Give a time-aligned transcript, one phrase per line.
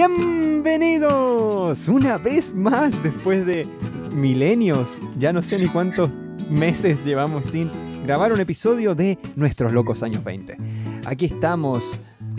[0.00, 3.66] Bienvenidos una vez más después de
[4.14, 4.88] milenios,
[5.18, 6.10] ya no sé ni cuántos
[6.48, 7.70] meses llevamos sin
[8.06, 10.56] grabar un episodio de Nuestros Locos Años 20.
[11.04, 11.98] Aquí estamos,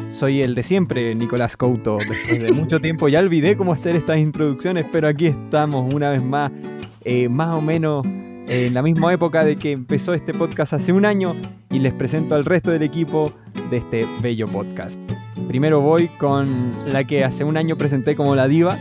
[0.10, 4.18] soy el de siempre, Nicolás Couto, después de mucho tiempo ya olvidé cómo hacer estas
[4.18, 6.52] introducciones, pero aquí estamos una vez más,
[7.06, 8.08] eh, más o menos
[8.48, 11.36] en la misma época de que empezó este podcast hace un año
[11.70, 13.34] y les presento al resto del equipo
[13.70, 15.00] de este bello podcast.
[15.48, 18.78] Primero voy con la que hace un año presenté como la diva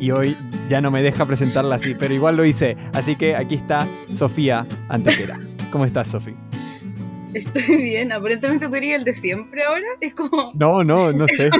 [0.00, 0.36] y hoy
[0.68, 2.76] ya no me deja presentarla así, pero igual lo hice.
[2.92, 5.38] Así que aquí está Sofía Antequera.
[5.70, 6.34] ¿Cómo estás, Sofía?
[7.34, 9.84] Estoy bien, aparentemente tú eres el de siempre ahora.
[10.00, 10.52] Es como.
[10.54, 11.50] No, no, no sé.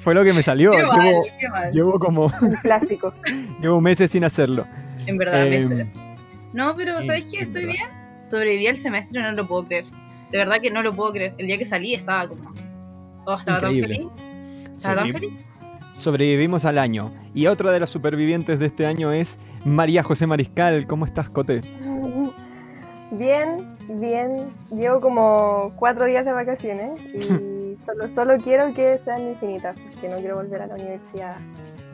[0.00, 0.72] Fue lo que me salió.
[0.72, 1.72] Qué mal, llevo, qué mal.
[1.72, 2.32] llevo como.
[2.42, 3.14] Un clásico.
[3.62, 4.64] llevo meses sin hacerlo.
[5.06, 5.86] En verdad, Eh, meses.
[6.52, 7.40] No, pero sí, ¿sabes qué?
[7.40, 7.78] Estoy verdad.
[7.78, 8.24] bien.
[8.24, 9.84] Sobreviví al semestre, no lo puedo creer.
[10.30, 11.34] De verdad que no lo puedo creer.
[11.38, 12.52] El día que salí estaba como.
[13.26, 13.98] Oh, estaba Increíble.
[13.98, 14.70] tan feliz.
[14.76, 15.30] Estaba tan feliz.
[15.92, 17.12] Sobrevivimos al año.
[17.34, 20.86] Y otra de las supervivientes de este año es María José Mariscal.
[20.86, 21.60] ¿Cómo estás, Cote?
[23.12, 24.52] Bien, bien.
[24.72, 30.16] Llevo como cuatro días de vacaciones y solo, solo quiero que sean infinitas, porque no
[30.18, 31.36] quiero volver a la universidad.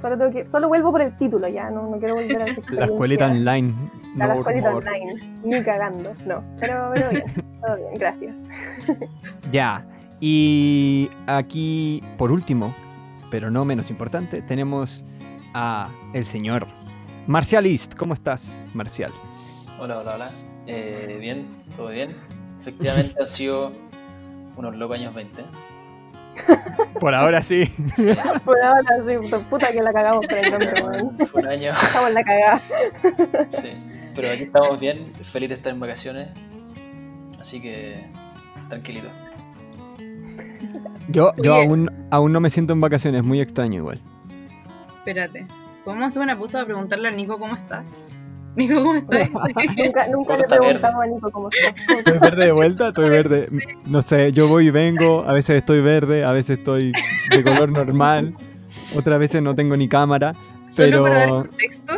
[0.01, 2.85] Solo, tengo que, solo vuelvo por el título ya, no, no quiero volver a La
[2.87, 3.75] escuelita online.
[4.15, 6.43] A la No, escuelita online, ni cagando, no.
[6.61, 7.25] Pero, pero bien,
[7.61, 8.37] todo bien, gracias.
[9.51, 9.85] Ya.
[10.21, 12.75] Y aquí, por último,
[13.31, 15.05] pero no menos importante, tenemos
[15.53, 16.67] a el señor
[17.27, 17.95] Marcial East.
[17.95, 19.13] ¿Cómo estás, Marcial?
[19.79, 20.29] Hola, hola, hola.
[20.67, 22.17] Eh, bien, todo bien.
[22.61, 23.73] Efectivamente han sido
[24.57, 25.43] unos locos años 20.
[27.01, 27.67] Por ahora sí.
[27.95, 28.11] Sí,
[28.45, 29.19] Por ahora soy
[29.51, 31.19] puta que la cagamos por el nombre, weón.
[31.27, 31.73] fue un año.
[31.73, 32.61] Estamos en la cagada.
[33.49, 34.13] Sí.
[34.17, 36.31] Pero aquí estamos bien, feliz de estar en vacaciones.
[37.39, 38.07] Así que
[38.69, 39.09] tranquilito.
[41.09, 41.67] Yo, yo Oye.
[41.67, 44.01] aún, aún no me siento en vacaciones, muy extraño igual.
[44.99, 45.47] Espérate.
[45.85, 47.85] ¿Podemos hacer una pausa para preguntarle a Nico cómo está?
[48.57, 49.29] Nico, ¿cómo estás?
[49.77, 51.95] Nunca, nunca le preguntamos a Nico cómo está.
[51.99, 52.89] ¿Estoy verde de vuelta?
[52.89, 53.49] Estoy verde.
[53.87, 56.93] No sé, yo voy y vengo, a veces estoy verde, a veces estoy
[57.31, 58.35] de color normal,
[58.97, 60.35] otras veces no tengo ni cámara.
[60.69, 61.93] Solo para dar Pero- contexto,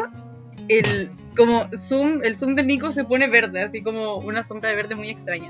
[0.69, 4.77] el como zoom, el zoom del Nico se pone verde, así como una sombra de
[4.77, 5.49] verde muy extraña.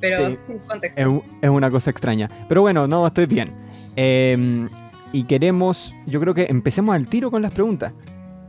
[0.00, 0.36] Pero Sí.
[0.68, 1.00] contexto.
[1.00, 2.28] Es, es una cosa extraña.
[2.48, 3.52] Pero bueno, no, estoy bien.
[3.96, 4.66] Eh,
[5.12, 7.92] y queremos, yo creo que empecemos al tiro con las preguntas.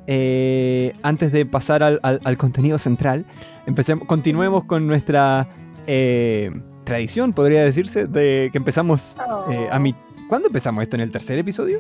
[0.08, 3.26] Eh, antes de pasar al, al- al contenido central,
[3.66, 5.48] empecemos, continuemos con nuestra
[5.86, 6.50] eh,
[6.86, 9.16] tradición, podría decirse, de que empezamos
[9.52, 9.94] eh, a mi...
[10.30, 10.96] ¿Cuándo empezamos esto?
[10.98, 11.80] ¿En el tercer episodio?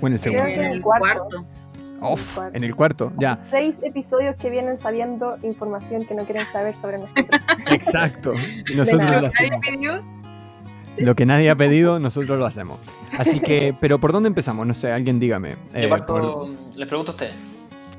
[0.00, 0.54] ¿O en el Creo segundo?
[0.54, 1.44] que en el cuarto.
[2.00, 3.38] Uf, en el cuarto, ya.
[3.50, 7.26] Seis episodios que vienen sabiendo información que no quieren saber sobre nosotros.
[7.70, 8.32] Exacto.
[8.70, 9.60] Y nosotros lo Nadie hacemos.
[9.66, 10.02] pidió.
[10.98, 12.78] Lo que nadie ha pedido, nosotros lo hacemos.
[13.18, 14.66] Así que, pero ¿por dónde empezamos?
[14.66, 15.56] No sé, alguien dígame.
[15.74, 17.34] Eh, Yo parto, por- les pregunto a ustedes.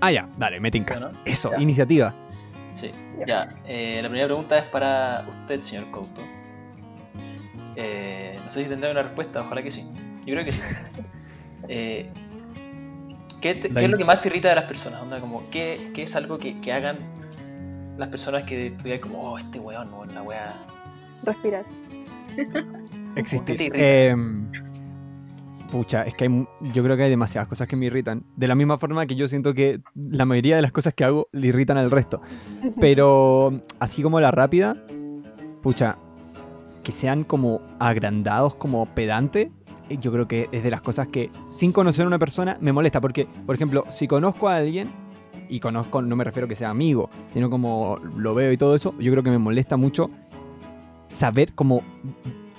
[0.05, 0.99] Ah, ya, dale, me tinca.
[0.99, 1.11] ¿no?
[1.23, 1.61] Eso, Ya.
[1.61, 2.13] iniciativa.
[2.73, 3.25] Sí, Ya.
[3.25, 3.55] ya.
[3.65, 6.21] eh, la primera pregunta es para usted, señor Couto.
[7.75, 9.85] Eh, no sé si tendrá una respuesta, ojalá que sí.
[10.25, 10.61] Yo creo que sí.
[11.69, 12.09] Eh,
[13.39, 15.01] ¿qué, te- La qué es lo que más te irrita de las personas?
[15.01, 16.97] Onda, como, ¿qué, qué es algo que, que hagan
[17.97, 20.53] las personas que tú digas como, oh, este weón, no, la wea...
[21.25, 21.63] Respirar.
[23.15, 23.71] Existir.
[25.73, 28.23] Pucha, es que hay, yo creo que hay demasiadas cosas que me irritan.
[28.35, 31.29] De la misma forma que yo siento que la mayoría de las cosas que hago
[31.31, 32.21] le irritan al resto.
[32.79, 34.77] Pero así como la rápida,
[35.63, 35.97] pucha,
[36.83, 39.51] que sean como agrandados, como pedante,
[39.89, 42.71] eh, yo creo que es de las cosas que sin conocer a una persona me
[42.71, 43.01] molesta.
[43.01, 44.89] Porque, por ejemplo, si conozco a alguien,
[45.49, 48.93] y conozco, no me refiero que sea amigo, sino como lo veo y todo eso,
[48.99, 50.11] yo creo que me molesta mucho
[51.07, 51.81] saber como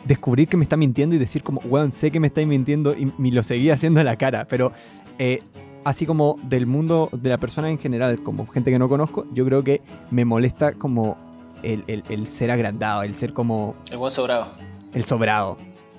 [0.04, 3.12] descubrir que me está mintiendo y decir como, weón, sé que me estáis mintiendo y,
[3.18, 4.72] y lo seguí haciendo a la cara, pero
[5.18, 5.41] eh,
[5.84, 9.45] así como del mundo de la persona en general, como gente que no conozco, yo
[9.45, 9.80] creo que
[10.10, 11.16] me molesta como
[11.62, 14.53] el, el- el ser agrandado, el ser como El buen sobrado.
[14.92, 15.56] el sobrado.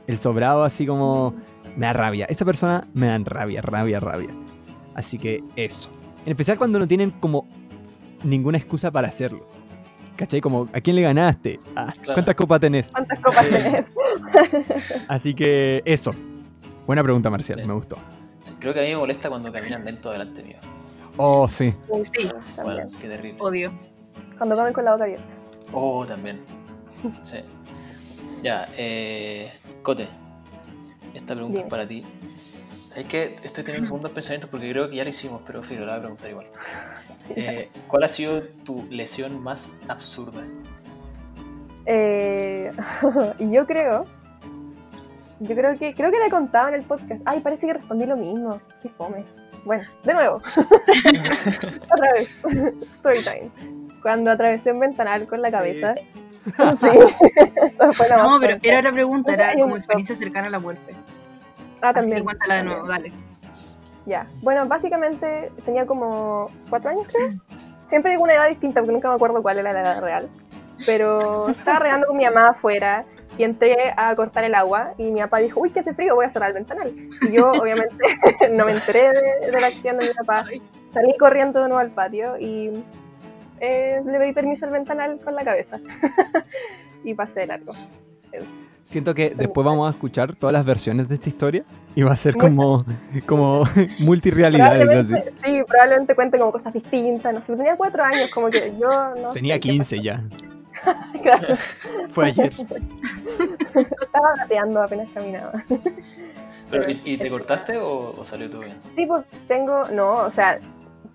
[0.08, 1.34] El sobrado así como
[1.76, 2.26] me da rabia.
[2.30, 4.30] Esa persona me dan rabia, rabia, rabia.
[4.94, 5.90] Así que eso.
[6.26, 7.44] En especial cuando no tienen como
[8.24, 9.48] ninguna excusa para hacerlo.
[10.16, 10.40] ¿Cachai?
[10.42, 11.58] Como, ¿a quién le ganaste?
[11.76, 12.14] Ah, Claro.
[12.14, 12.88] ¿Cuántas copas tenés?
[12.90, 13.86] ¿Cuántas copas tenés?
[15.08, 16.14] Así que eso.
[16.88, 17.66] Buena pregunta, Marcial, Sí.
[17.68, 17.98] me gustó.
[18.60, 20.58] Creo que a mí me molesta cuando caminan lento delante mío.
[21.18, 21.74] Oh, sí.
[22.14, 22.30] Sí.
[22.64, 23.38] Bueno, qué terrible.
[23.40, 23.72] Odio.
[24.38, 25.26] Cuando comen con la boca abierta.
[25.74, 26.40] Oh, también.
[27.24, 27.38] Sí.
[28.44, 29.52] Ya, eh.
[29.82, 30.08] Cote.
[31.14, 32.04] Esta pregunta es para ti.
[32.96, 33.26] ¿Sabes qué?
[33.26, 36.02] Estoy teniendo segundos pensamientos porque creo que ya lo hicimos, pero fíjate, la voy a
[36.02, 36.48] preguntar igual.
[37.36, 40.42] Eh, ¿Cuál ha sido tu lesión más absurda?
[41.88, 42.72] Eh,
[43.40, 44.06] y yo creo,
[45.42, 47.22] Yo creo que creo que le he contado en el podcast.
[47.26, 48.62] Ay, parece que respondí lo mismo.
[48.82, 49.26] Qué fome.
[49.66, 50.36] Bueno, de nuevo.
[51.92, 52.42] Otra vez.
[52.78, 53.52] Story time.
[54.02, 55.96] Cuando atravesé un ventanal con la cabeza.
[56.46, 56.88] Sí.
[57.56, 60.60] Esa fue la No, más pero era otra pregunta, era como experiencia cercana a la
[60.60, 60.94] muerte.
[61.86, 62.24] Ah, Así también.
[62.24, 63.12] cuéntala de nuevo, dale.
[64.06, 64.28] Ya.
[64.44, 67.40] Bueno, básicamente tenía como cuatro años, creo.
[67.88, 70.30] Siempre digo una edad distinta porque nunca me acuerdo cuál era la edad real.
[70.86, 73.06] Pero estaba regando con mi mamá afuera
[73.38, 76.26] y entré a cortar el agua y mi papá dijo, uy, que hace frío, voy
[76.26, 76.94] a cerrar el ventanal.
[77.22, 78.06] Y yo, obviamente,
[78.52, 80.46] no me enteré de, de la acción de mi papá.
[80.88, 82.72] Salí corriendo de nuevo al patio y
[83.60, 85.80] eh, le pedí permiso al ventanal con la cabeza.
[87.04, 87.74] y pasé de largo.
[88.86, 91.64] Siento que después vamos a escuchar todas las versiones de esta historia
[91.96, 92.86] y va a ser como,
[93.26, 93.64] como
[95.00, 95.16] así.
[95.44, 97.34] Sí, probablemente cuente como cosas distintas.
[97.34, 98.88] No sé, tenía cuatro años, como que yo
[99.20, 100.22] no Tenía sé qué 15 ya.
[101.24, 101.56] Claro.
[102.10, 102.54] Fue ayer.
[104.04, 105.64] Estaba gateando apenas caminaba.
[106.70, 108.78] Pero, ¿y, y te cortaste o, o salió todo bien?
[108.96, 109.88] Sí, pues tengo.
[109.90, 110.60] No, o sea,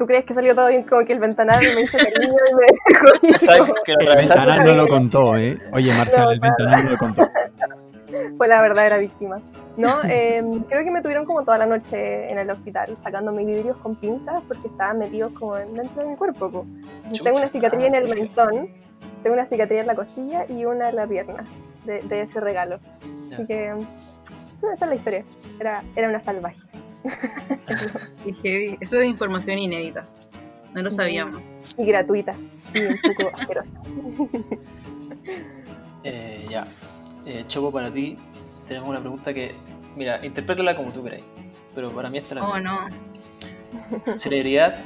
[0.01, 0.83] ¿tú crees que salió todo bien?
[0.85, 2.63] Como que el ventanal me hizo cariño y me
[3.59, 3.75] dejó.
[3.85, 5.59] Que El ventanal no lo contó, ¿eh?
[5.75, 7.29] Oye, Marcial, el ventanal no lo contó.
[8.39, 9.43] Fue la verdadera víctima.
[9.77, 13.77] No, eh, creo que me tuvieron como toda la noche en el hospital, sacándome vidrios
[13.77, 16.51] con pinzas porque estaban metidos como dentro de mi cuerpo.
[16.51, 16.67] po.
[17.23, 18.71] Tengo una cicatriz en el mentón,
[19.23, 21.45] tengo una cicatriz en la costilla y una en la pierna
[21.85, 22.77] de, de ese regalo.
[22.77, 23.75] Así que
[24.69, 25.25] esa es la historia.
[25.61, 26.59] Era, era una salvaje.
[28.27, 28.79] Y heavy.
[28.81, 30.07] Eso es información inédita.
[30.75, 31.43] No lo sabíamos.
[31.79, 32.35] Y gratuita.
[32.75, 33.71] Y un poco asquerosa.
[36.03, 36.67] Eh, ya.
[37.27, 38.17] Eh, Chopo, para ti
[38.67, 39.53] tenemos una pregunta que,
[39.97, 41.31] mira, interprétala como tú queráis.
[41.75, 42.89] Pero para mí esta es la Oh, no.
[44.17, 44.77] Celebridad,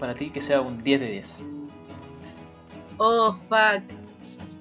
[0.00, 1.44] para ti, que sea un 10 de 10.
[2.98, 3.82] Oh, fuck.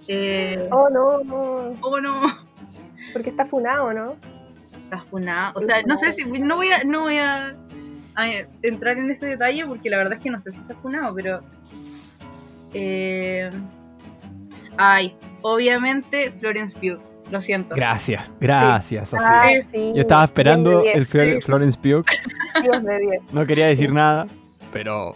[0.07, 1.73] Eh, Oh, no, no.
[1.81, 2.21] oh, no.
[3.11, 4.15] Porque está funado, ¿no?
[4.91, 5.51] Estás funada.
[5.55, 6.25] O sea, no sé si.
[6.25, 7.55] No voy a, no voy a,
[8.15, 8.27] a
[8.61, 11.41] entrar en ese detalle porque la verdad es que no sé si está funado, pero.
[12.73, 13.49] Eh,
[14.77, 17.01] ay, obviamente Florence Pugh.
[17.31, 17.75] Lo siento.
[17.75, 19.61] Gracias, gracias, Sofía.
[19.63, 19.67] Sí.
[19.71, 19.91] sí.
[19.95, 22.03] Yo estaba esperando el Flor- Florence Pugh.
[22.05, 23.21] 10, Dios de 10.
[23.33, 24.27] No quería decir nada,
[24.73, 25.15] pero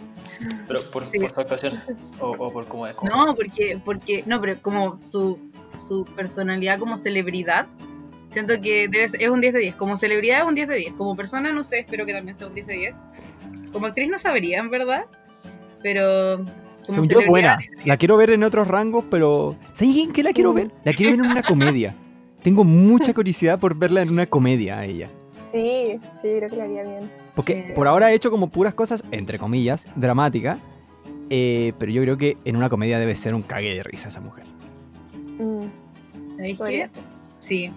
[0.66, 1.18] Pero por, Sí.
[1.20, 1.78] por su actuación
[2.20, 2.96] o, o por cómo es.
[2.96, 5.38] como- No, porque, porque, no, pero como su,
[5.86, 7.66] su personalidad como celebridad,
[8.36, 9.74] siento que debe ser- es un 10 de 10.
[9.76, 10.92] Como celebridad es un 10 de 10.
[10.94, 12.94] Como persona, no sé, espero que también sea un 10 de 10.
[13.72, 15.06] Como actriz no sabría, en verdad.
[15.82, 16.38] Pero.
[16.86, 17.58] Como según yo, buena.
[17.84, 20.70] La quiero ver en otros rangos, pero ¿sabes en qué la quiero ver?
[20.84, 21.42] La quiero ver en una
[21.82, 21.94] comedia.
[22.42, 25.10] Tengo mucha curiosidad por verla en una comedia a ella.
[25.52, 27.10] Sí, sí, creo que le haría bien.
[27.34, 27.72] Porque Sí.
[27.74, 30.58] por ahora ha hecho como puras cosas, entre comillas, dramáticas.
[31.28, 34.20] eh, pero yo creo que en una comedia debe ser un cague de risa esa
[34.20, 34.44] mujer.
[35.40, 36.64] Mm, ¿Sabéis qué?
[36.66, 36.90] ser.
[37.40, 37.72] Sí.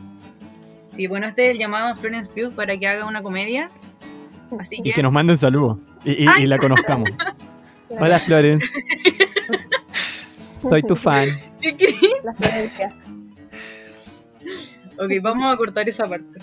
[1.00, 3.69] Sí, bueno, este es el llamado a Florence Pugh para que haga una comedia.
[4.60, 4.92] Así Y que.
[4.92, 5.80] que nos mande un saludo.
[6.04, 7.10] Y, y- y la conozcamos.
[7.90, 8.68] Hola Florence.
[10.62, 11.30] Soy tu fan.
[12.25, 12.36] Las
[14.98, 16.38] ok, vamos a cortar esa parte.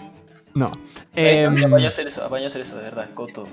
[0.55, 0.73] No.
[1.15, 3.49] Eh, a hacer eso, apaño a hacer eso, de verdad, con todo.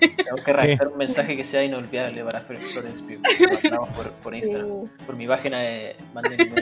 [0.00, 3.70] Tengo que redactar un mensaje que sea inolvidable para Flor- Florence Pugh.
[3.70, 4.70] Lo por, por Instagram.
[4.70, 5.04] Sí.
[5.04, 6.54] Por mi página de Manden.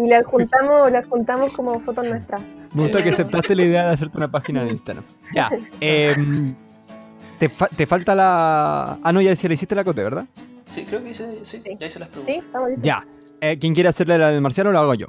[0.00, 2.40] Y le adjuntamos, le adjuntamos como fotos nuestras.
[2.74, 3.04] Me gusta Sí.
[3.04, 5.04] que aceptaste la idea de hacerte una página de Instagram.
[5.34, 5.50] Ya.
[5.80, 6.54] em,
[7.38, 8.98] te, fa- te falta la.
[9.02, 10.24] Ah, no, ya decía, le hiciste la cote, ¿verdad?
[10.70, 11.70] Sí, creo que hice, sí, Sí.
[11.78, 12.14] ya hice las ¿Sí?
[12.14, 12.44] preguntas.
[12.46, 12.84] Estamos listos.
[12.84, 13.04] Ya.
[13.40, 15.06] Eh, ¿Quién quiere hacerle la del marcial o la hago yo?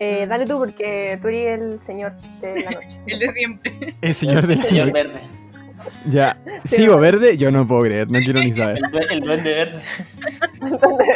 [0.00, 2.88] Eh, dale tú, porque tú eres el señor de la noche.
[3.06, 3.94] El de siempre.
[4.02, 5.02] El señor del Señor noche.
[5.04, 5.20] Verde.
[6.08, 6.36] Ya.
[6.64, 7.36] ¿Sigo verde?
[7.36, 8.78] Yo no puedo creer, no quiero ni saber.
[8.92, 9.82] El, el duende verde.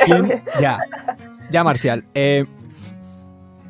[0.04, 0.42] ¿Quién?
[0.60, 0.78] Ya.
[1.50, 2.04] Ya, Marcial.
[2.14, 2.44] Eh,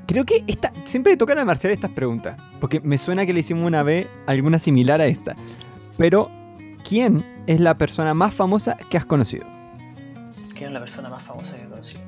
[0.09, 0.73] creo que esta.
[0.85, 2.41] Siempre le tocan a Marcial estas preguntas.
[2.61, 5.35] Porque me suena que le hicimos una vez alguna similar a esta.
[5.97, 6.31] Pero,
[6.83, 9.47] ¿quién es la persona más famosa que has conocido?
[10.57, 12.01] ¿Quién es la persona más famosa que he conocido?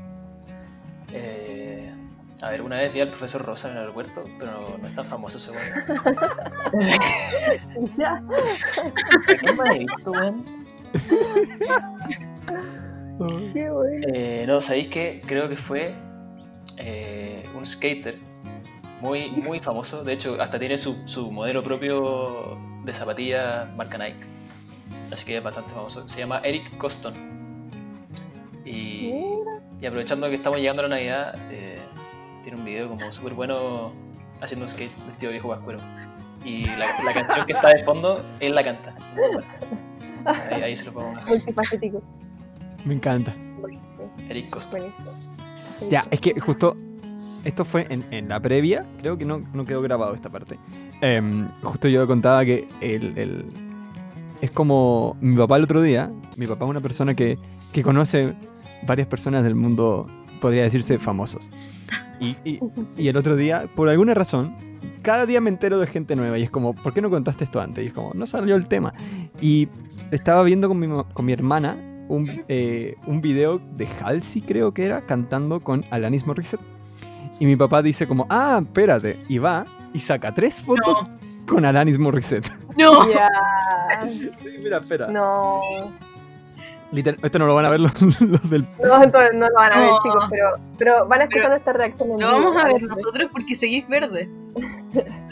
[1.13, 1.93] Eh,
[2.43, 4.95] a ver, una vez vi al profesor Rosa en el aeropuerto, pero no, no es
[4.95, 5.63] tan famoso ese weón.
[7.99, 8.23] Ya.
[9.41, 10.45] ¿Quién me ha visto, weón?
[13.53, 14.07] Qué bueno.
[14.15, 15.21] Eh, no, ¿sabéis qué?
[15.27, 15.95] Creo que fue
[16.81, 18.15] eh, un skater
[19.01, 20.05] muy, muy famoso.
[20.05, 24.27] De hecho, hasta tiene su, su modelo propio de zapatilla marca Nike.
[25.13, 26.07] Así que es bastante famoso.
[26.09, 27.15] Se llama Eric Coston.
[28.65, 29.13] Y,
[29.87, 31.81] aprovechando que estamos llegando a la Navidad, eh,
[32.43, 33.93] tiene un video como súper bueno
[34.41, 35.81] haciendo un skate vestido de viejo vascuero.
[36.45, 38.95] Y la, la canción que está de fondo, él la canta.
[40.25, 41.21] Ahí, ahí se lo pongo.
[41.27, 42.03] Multifacético.
[42.85, 43.35] Me encanta.
[44.29, 44.81] Eric Coston.
[44.81, 45.30] Buenísimo.
[45.91, 46.77] Ya, es que justo
[47.45, 50.59] esto fue en, la previa, creo que no, no quedó grabado esta parte.
[51.01, 53.45] Em, justo yo contaba que el, el-
[54.41, 57.39] es como mi papá el otro día, mi papá es una persona que,
[57.73, 58.35] que conoce
[58.87, 60.07] varias personas del mundo,
[60.41, 61.51] podría decirse, famosos.
[62.21, 62.61] Y, y-
[62.99, 64.53] y el otro día, por alguna razón,
[65.03, 67.61] cada día me entero de gente nueva y es como, ¿por qué no contaste esto
[67.61, 67.83] antes?
[67.85, 68.93] Y es como, no salió el tema.
[69.41, 69.69] Y
[70.13, 71.77] estaba viendo con mi, con mi hermana
[72.11, 76.61] un, eh, un video de Halsey, creo que era, cantando con Alanis Morissette.
[77.39, 79.19] Y mi papá dice como, ah, espérate.
[79.29, 79.65] Y va
[79.95, 81.05] y saca tres fotos
[81.47, 82.51] con Alanis Morissette.
[82.77, 83.11] No.
[83.13, 83.29] Ya.
[84.63, 85.09] Mira, espera.
[85.09, 85.61] No.
[86.93, 88.65] Literal- esto no lo van a ver los, los del...
[88.85, 89.99] No, entonces no lo van a ver, No.
[90.03, 92.09] chicos, pero, pero van a escuchar Pero nuestra reacción.
[92.09, 92.29] Lo vivo.
[92.31, 94.29] vamos a ver nosotros porque seguís verde.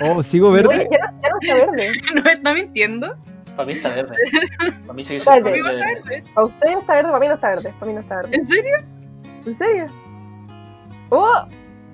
[0.00, 0.88] Oh, sigo Oye, verde.
[0.90, 1.92] ya no, ya no está verde.
[2.14, 3.16] ¿No me está mintiendo?
[3.58, 4.14] Para mí está verde.
[4.86, 6.02] Para mí sigue siendo ¿Conmigo está verde.
[6.04, 6.24] verde?
[6.32, 7.74] Para usted está verde, para mí no está verde.
[7.80, 8.36] Para mí no está verde.
[8.36, 8.76] ¿En serio?
[9.46, 9.86] ¿En serio?
[11.08, 11.42] ¡Oh!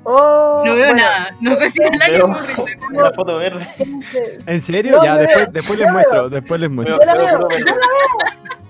[0.02, 0.62] ¡Oh!
[0.62, 1.34] No veo Bueno, nada.
[1.40, 3.64] No sé si es la que foto verde.
[3.64, 4.96] gente, ¿En serio?
[4.98, 6.98] No, ya, después, les muestro, después les muestro.
[7.00, 7.76] Yo la Veo yo la veo.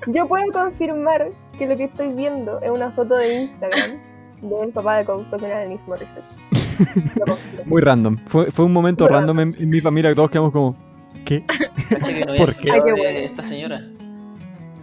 [0.06, 3.98] Yo puedo confirmar que lo que estoy viendo es una foto de Instagram
[4.40, 7.16] del papá de Alanis Morissette.
[7.16, 7.64] Lo confirmo.
[7.64, 8.18] Muy random.
[8.28, 10.76] Fue, fue un momento random en, en mi familia que todos quedamos como,
[11.24, 11.44] ¿qué?
[11.88, 12.64] Cacha que no había ¿Por qué?
[12.68, 13.80] escuchado de esta señora.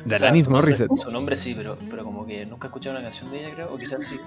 [0.06, 0.96] De O sea, Alanis su nombre- Morissette.
[0.98, 3.74] Su nombre sí, pero, pero como que nunca he escuchado una canción de ella, creo.
[3.74, 4.20] O quizás sí.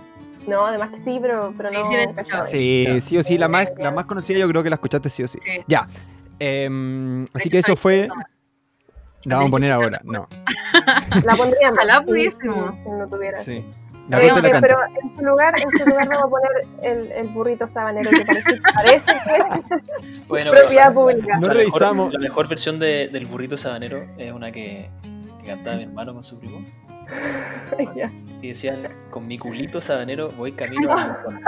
[0.47, 1.89] No, además que sí, pero, pero Sí, no.
[1.89, 2.45] sí la he escuchado.
[2.47, 5.23] Sí, sí o sí, la más, la más conocida yo creo que la escuchaste sí
[5.25, 5.39] o sí.
[5.43, 5.51] Sí.
[5.67, 5.89] Ya.
[6.39, 8.09] Em, así que eso soy fue...
[9.25, 10.29] La vamos a poner ahora, no.
[11.25, 11.71] La pondría.
[11.73, 12.75] Ojalá si- pudiésemos.
[12.85, 13.43] si no tuviera.
[13.43, 13.65] Sí.
[13.65, 16.51] La Pero en su lugar, en su lugar vamos a poner
[16.83, 19.75] el, el burrito sabanero que parece, parece que
[20.13, 21.39] es Bueno, propiedad pero- pública.
[21.39, 22.07] No la revisamos.
[22.09, 24.91] Mejor, la mejor versión de- del burrito sabanero es una que,
[25.41, 26.65] que cantaba mi hermano con su primo.
[28.43, 31.41] Y decían, con mi culito sabanero voy camino al mojón.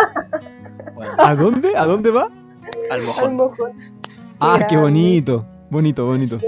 [0.95, 1.77] Bueno, ¿A dónde?
[1.77, 2.31] ¿A dónde va?
[2.91, 3.73] al Al mojón.
[4.41, 5.45] Ah, qué bonito.
[5.69, 6.39] Bonito, bonito.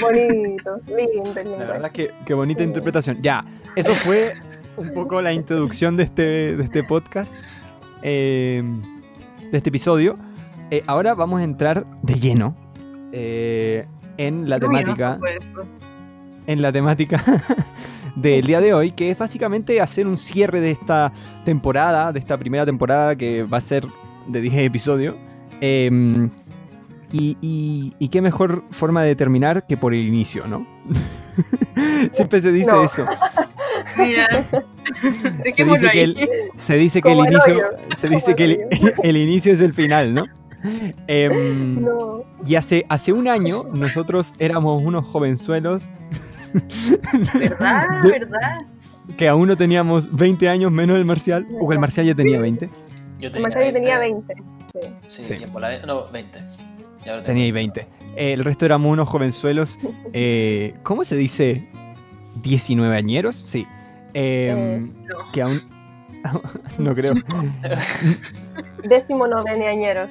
[0.00, 3.18] Bonito, lindo el La verdad es que qué bonita interpretación.
[3.22, 3.44] Ya,
[3.76, 4.32] eso fue
[4.76, 7.34] un poco la introducción de este, de este podcast,
[8.02, 8.62] eh,
[9.50, 10.16] de este episodio.
[10.70, 12.56] Eh, ahora vamos a entrar de lleno
[13.12, 13.86] eh,
[14.16, 15.18] en la temática,
[16.46, 17.22] en la temática
[18.16, 21.12] del día de hoy, que es básicamente hacer un cierre de esta
[21.44, 23.86] temporada, de esta primera temporada que va a ser
[24.26, 25.16] de 10 episodios.
[25.60, 26.30] Em,
[27.12, 30.66] y, y- y qué mejor forma de terminar que por el inicio, ¿no?
[32.10, 32.82] Siempre se dice No.
[32.84, 33.04] eso.
[33.98, 34.28] Mira.
[35.54, 37.62] Se dice que el, se dice que el inicio,
[37.96, 38.60] se dice que el
[39.02, 40.24] el, inicio es el final, ¿no?
[41.06, 42.24] Em, No.
[42.44, 45.88] Y hace, hace un año nosotros éramos unos jovenzuelos
[47.34, 47.86] ¿Verdad?
[48.02, 48.58] De- ¿Verdad?
[49.16, 52.68] que aún no teníamos 20 años menos el Marcial, o el Marcial ya tenía 20.
[53.18, 54.34] Yo El Marcelo tenía 20.
[55.06, 55.34] Sí, Sí.
[55.38, 56.38] y en Pola- no, 20.
[57.04, 57.80] Y ahora tengo- Tenía 20.
[58.16, 59.78] Eh, el resto éramos unos jovenzuelos,
[60.12, 61.68] eh, ¿cómo se dice?
[62.42, 63.36] ¿19 añeros?
[63.36, 63.66] Sí.
[64.14, 65.32] Em, No.
[65.32, 65.62] Que aún...
[66.78, 67.14] no creo.
[68.88, 69.26] Décimo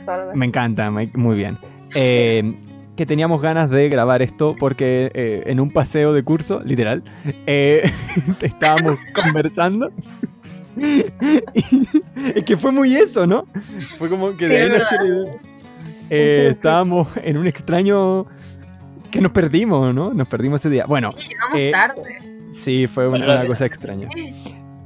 [0.07, 0.33] algo.
[0.35, 1.57] Me encanta, muy bien.
[1.95, 2.55] Eh,
[2.95, 7.03] que teníamos ganas de grabar esto porque eh, en un paseo de curso, literal,
[7.47, 7.89] eh,
[8.41, 9.91] estábamos conversando.
[10.77, 11.05] Y
[12.35, 13.45] es que fue muy eso, ¿no?
[13.97, 15.33] Fue como que de ahí nació la idea.
[16.09, 18.25] Eh, estábamos en un extraño
[19.11, 20.13] que nos perdimos, ¿no?
[20.13, 20.85] Nos perdimos ese día.
[20.87, 22.19] Bueno, Llegamos Eh, tarde.
[22.51, 24.07] sí, fue una cosa extraña.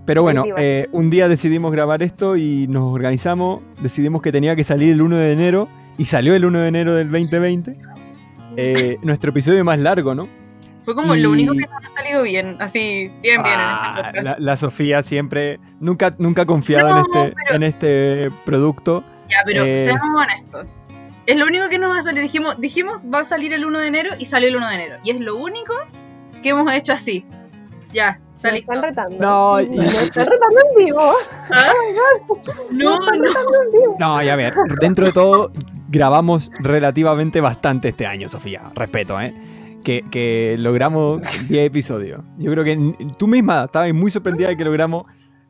[0.05, 4.63] Pero bueno, eh, un día decidimos grabar esto y nos organizamos, decidimos que tenía que
[4.63, 5.67] salir el 1 de enero
[5.97, 7.75] y salió el 1 de enero del 2020.
[8.57, 10.27] Eh, nuestro episodio más largo, ¿no?
[10.83, 12.57] Fue como y- lo único que nos ha salido bien.
[12.59, 14.23] Así, bien, bien Ah, en este podcast.
[14.39, 19.03] la, la Sofía siempre, nunca, nunca ha confiado en, No, este, pero- en este producto.
[19.27, 20.67] Ya, pero eh, seamos honestos.
[21.25, 22.21] Es lo único que nos va a salir.
[22.21, 24.95] Dijimos, dijimos va a salir el 1 de enero y salió el 1 de enero.
[25.03, 25.73] Y es lo único
[26.43, 27.25] que hemos hecho así.
[27.93, 28.73] Ya, está Me listo.
[28.73, 29.17] están retando.
[29.19, 31.13] No, y- Me están retando en vivo.
[31.51, 31.71] ¿Ah?
[32.71, 33.23] No, Me están no.
[33.23, 33.95] retando en vivo.
[33.99, 35.51] No, y a ver, dentro de todo,
[35.89, 38.71] grabamos relativamente bastante este año, Sofía.
[38.75, 39.33] Respeto, ¿eh?
[39.83, 42.21] Que, que logramos 10 episodios.
[42.37, 45.05] Yo creo que tú misma estabas muy sorprendida de que logramos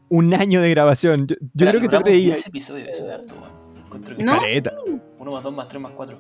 [0.10, 1.25] un año de grabación.
[1.27, 2.36] Yo, yo creo que tú creías.
[2.38, 3.64] 10 episodios, eso harto, weón.
[3.95, 4.39] Encuentro que ¿No?
[4.39, 4.71] Caleta.
[5.19, 6.17] 1 más 2 más 3 más 4.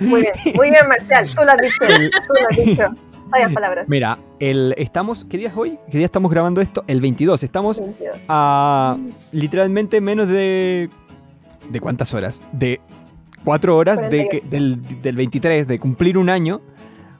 [0.00, 1.28] Muy bien, muy bien, Marcial.
[1.28, 1.74] Tú lo has dicho.
[2.26, 2.86] Tú lo has dicho.
[3.28, 3.88] Varias palabras.
[3.88, 5.24] Mira, el, estamos.
[5.24, 5.78] ¿Qué día es hoy?
[5.90, 6.84] ¿Qué día estamos grabando esto?
[6.86, 7.42] El 22.
[7.42, 8.16] Estamos 22.
[8.28, 8.96] a
[9.32, 10.88] literalmente menos de.
[11.70, 12.40] ¿De cuántas horas?
[12.52, 12.80] De
[13.44, 14.48] 4 horas de que- 48.
[14.50, 16.60] del, del 23, de cumplir un año.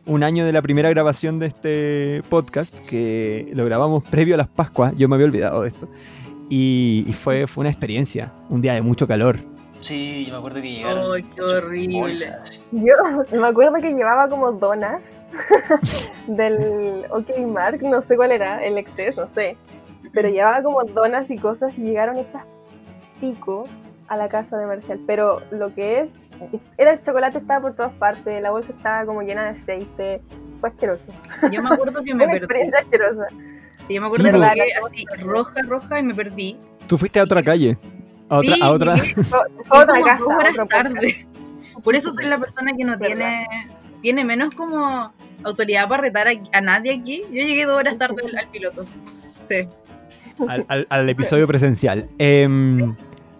[0.06, 4.48] Un año de la primera grabación de este podcast, que lo grabamos previo a las
[4.48, 4.94] Pascuas.
[4.96, 5.86] Yo me había olvidado de esto.
[6.48, 9.38] Y, y fue, fue una experiencia, un día de mucho calor.
[9.80, 11.12] Sí, yo me acuerdo que llegaron.
[11.14, 11.98] Ay, qué horrible.
[11.98, 12.66] bolsas.
[12.72, 12.94] Yo
[13.38, 15.02] me acuerdo que llevaba como donas
[16.26, 19.56] del OK Mark, no sé cuál era, el exceso, no sé.
[20.12, 22.42] Pero llevaba como donas y cosas y llegaron hechas
[23.20, 23.64] pico
[24.08, 24.98] a la casa de Marcial.
[25.06, 26.10] Pero lo que es,
[26.76, 30.22] era el chocolate estaba por todas partes, la bolsa estaba como llena de aceite,
[30.60, 31.12] fue asqueroso.
[31.52, 32.38] Yo me acuerdo que me una perdí.
[32.38, 33.26] experiencia asquerosa.
[33.88, 36.56] Yo me acuerdo Sí, que llegué así, roja, roja y me perdí.
[36.86, 37.78] Tú fuiste a otra calle.
[38.28, 38.94] A otra, Sí, a otra.
[38.96, 39.14] llegué
[39.70, 41.26] otra casa, dos horas tarde.
[41.84, 43.06] Por eso soy la persona que no ¿Verdad?
[43.06, 43.46] tiene
[44.02, 45.12] tiene menos como
[45.44, 47.22] autoridad para retar a, a nadie aquí.
[47.32, 48.84] Yo llegué dos horas tarde al, al piloto.
[49.10, 49.66] Sí.
[50.48, 52.08] al, al- al episodio presencial.
[52.18, 52.94] Em,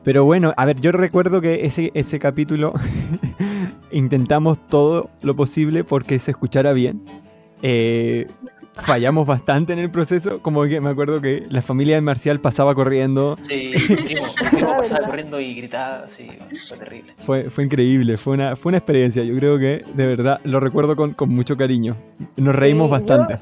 [0.04, 2.72] pero bueno, a ver, yo recuerdo que ese, ese capítulo
[3.90, 7.02] intentamos todo lo posible porque se escuchara bien.
[7.62, 8.26] Eh,
[8.84, 12.74] fallamos bastante en el proceso, como que me acuerdo que la familia de Marcial pasaba
[12.74, 13.36] corriendo.
[13.40, 16.28] Sí, mi primo, mi primo pasaba corriendo y gritaba, sí,
[16.68, 17.14] fue terrible.
[17.18, 19.22] Fue, fue increíble, fue una, fue una experiencia.
[19.24, 21.96] Yo creo que de verdad lo recuerdo con, con mucho cariño.
[22.36, 23.36] Nos reímos Sí, bastante.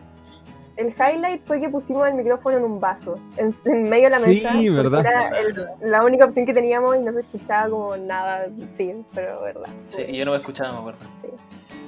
[0.77, 4.19] El highlight fue que pusimos el micrófono en un vaso, en, en medio de la
[4.19, 4.51] Sí, mesa.
[4.53, 5.01] porque verdad.
[5.01, 9.41] Era el- la única opción que teníamos y no se escuchaba como nada, sí, pero
[9.41, 9.71] verdad.
[9.89, 10.99] Sí, y yo no me escuchaba, me acuerdo.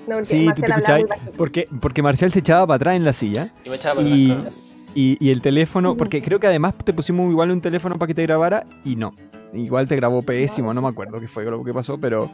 [0.08, 1.08] No, porque Sí, te hablaba muy escuchabas.
[1.08, 1.32] bajito.
[1.36, 3.48] Porque, porque Marcial se echaba para atrás en la silla.
[3.64, 6.92] Yo me echaba para Y, atrás, y, y el teléfono, porque creo que además te
[6.92, 9.12] pusimos igual un teléfono para que te grabara y no.
[9.52, 12.30] Igual te grabó pésimo, no me acuerdo qué fue lo que pasó, pero,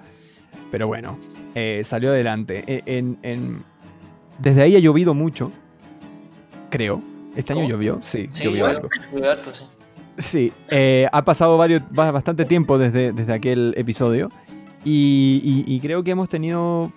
[0.71, 1.16] pero bueno,
[1.54, 2.64] eh, salió adelante.
[2.66, 3.62] E- En, en-
[4.38, 5.52] desde ahí ha llovido mucho,
[6.71, 7.00] creo.
[7.37, 7.71] ¿Este año ¿Cómo?
[7.71, 7.99] llovió?
[8.02, 8.88] Sí, Sí, llovió algo.
[9.28, 9.64] harto, sí.
[10.19, 14.31] Sí, eh, ha pasado varios, ba- bastante tiempo desde, desde aquel episodio
[14.85, 16.93] y, y- y creo que hemos tenido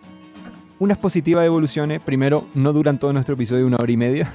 [0.80, 2.02] unas positivas evoluciones.
[2.02, 4.32] Primero, no duran todo nuestro episodio una hora y media.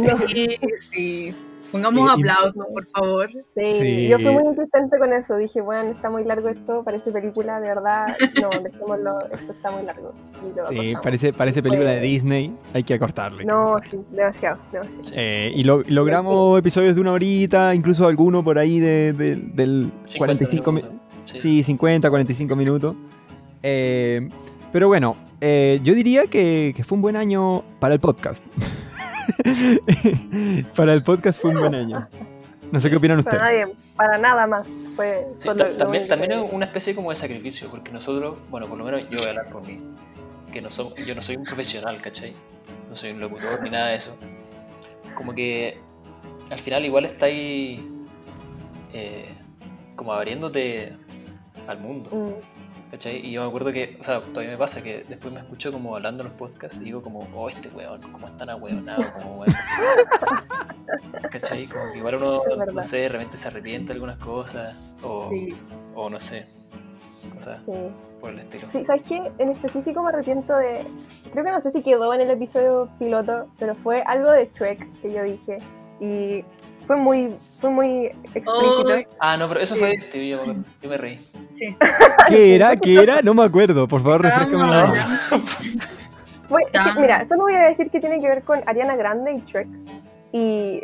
[0.00, 0.48] No, Sí,
[0.80, 1.34] sí.
[1.72, 3.28] Pongamos Sí, aplausos, por favor.
[3.28, 3.42] sí,
[3.80, 4.08] Sí.
[4.08, 5.36] yo fui muy insistente con eso.
[5.36, 8.06] Dije, bueno, está muy largo esto, parece película, de verdad.
[8.40, 10.12] No, dejémoslo, esto está muy largo.
[10.42, 11.00] Y lo Sí, acortamos.
[11.02, 13.44] parece, parece película de Disney, hay que acortarle.
[13.44, 15.02] No, sí, demasiado, demasiado.
[15.14, 19.90] Eh, y lo- logramos episodios de una horita, incluso alguno por ahí de, de- del
[20.04, 21.00] 50 45 mi- minutos.
[21.24, 21.38] Sí.
[21.40, 22.94] Sí, 50, 45 minutos.
[23.64, 24.28] Eh,
[24.72, 28.42] pero bueno, eh, yo diría que, que fue un buen año para el podcast.
[30.76, 32.06] para el podcast fue un buen año.
[32.72, 33.60] No sé qué opinan Para ustedes.
[33.68, 34.66] nadie, para nada más.
[34.96, 38.78] Fue Sí, lo también, también es una especie como de sacrificio, porque nosotros, bueno, por
[38.78, 39.80] lo menos yo voy a hablar por mí,
[40.52, 42.34] que no so- yo no soy un profesional, ¿cachai?
[42.88, 44.18] No soy un locutor ni nada de eso.
[45.14, 45.78] Como que
[46.50, 47.80] al final igual estáis
[48.92, 49.28] eh,
[49.94, 50.92] como abriéndote
[51.68, 52.55] al mundo, Mm,
[52.90, 53.16] ¿cachai?
[53.24, 55.96] Y yo me acuerdo que, o sea, todavía me pasa que después me escucho como
[55.96, 59.54] hablando en los podcasts y digo como, oh, este weón, como están ahueonados, como weón.
[61.30, 61.66] ¿Cachai?
[61.66, 65.56] Como que igual uno, no sé, de repente se arrepiente de algunas cosas, o, Sí.
[65.94, 66.46] o no sé,
[67.34, 67.72] cosas sí.
[68.20, 68.68] por el estilo.
[68.70, 69.32] Sí, ¿sabes qué?
[69.38, 70.86] En específico me arrepiento de.
[71.32, 75.00] Creo que no sé si quedó en el episodio piloto, pero fue algo de Shrek
[75.02, 75.58] que yo dije.
[76.00, 76.44] Y
[76.86, 78.86] fue muy, fue muy explícito.
[79.20, 81.16] Ah, no, pero eso fue este, yo, me- yo me reí.
[81.18, 81.76] sí.
[82.28, 82.76] ¿Qué era?
[82.76, 83.20] ¿Qué era?
[83.22, 83.86] No me acuerdo.
[83.88, 84.84] Por favor, refrescame la
[86.48, 89.40] que, Tan- mira, solo voy a decir que tiene que ver con Ariana Grande y
[89.50, 89.66] Shrek.
[90.32, 90.82] Y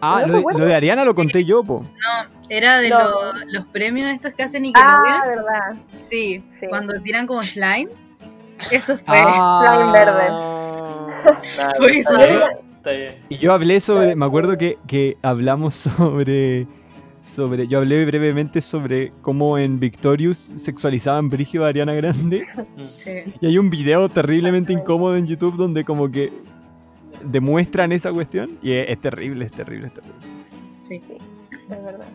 [0.00, 0.58] Ah, ¿No lo se de, acuerda?
[0.60, 1.80] lo de Ariana lo conté yo, po.
[1.82, 2.98] No, era de No.
[3.00, 5.28] los, los premios estos que hacen Ah, Nickelodeon.
[5.44, 5.82] verdad.
[6.02, 6.66] sí, Sí.
[6.68, 7.88] cuando tiran como slime.
[8.70, 9.04] Eso fue.
[9.18, 9.60] Ah.
[9.66, 10.28] Slime verde.
[11.78, 12.10] Fue eso.
[12.92, 13.26] Bien, está bien.
[13.28, 16.66] Y yo hablé sobre, me acuerdo que, que hablamos sobre,
[17.20, 22.46] sobre, yo hablé brevemente sobre cómo en Victorious sexualizaban Brigio a Ariana Grande.
[22.76, 22.82] Mm.
[22.82, 23.10] Sí.
[23.40, 26.32] Y hay un video terriblemente incómodo en YouTube donde como que
[27.24, 28.58] demuestran esa cuestión.
[28.62, 30.18] Y es, es terrible, es terrible, es terrible.
[30.74, 31.02] Sí.
[31.06, 31.18] Sí,
[31.68, 32.06] es verdad.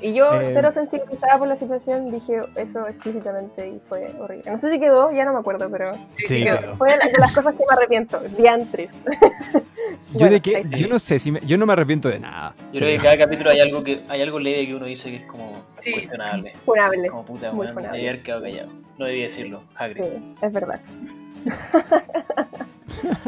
[0.00, 0.50] Y yo, Eh.
[0.54, 4.50] cero sensibilizada por la situación, dije eso explícitamente y fue horrible.
[4.50, 6.76] No sé si quedó, ya no me acuerdo, pero Sí, Sí, quedó.
[6.76, 8.20] fue de las- de las cosas que me arrepiento.
[8.36, 8.90] Diantres.
[10.12, 10.76] Yo Bueno, de está.
[10.76, 12.54] yo no sé, si me- yo no me arrepiento de nada.
[12.72, 15.16] Yo creo que cada capítulo hay algo que hay algo leve que uno dice que
[15.16, 15.92] es como Sí.
[15.92, 16.52] cuestionable.
[16.64, 17.08] Funable.
[17.08, 17.88] Como puta, Muy funable.
[18.00, 18.68] haber quedado callado.
[18.98, 20.02] No debía decirlo, Hagrid.
[20.04, 20.80] Sí, es verdad.
[21.30, 21.50] sí,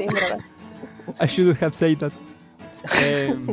[0.04, 0.38] es verdad.
[1.22, 2.12] I should have said that.
[3.02, 3.46] Em,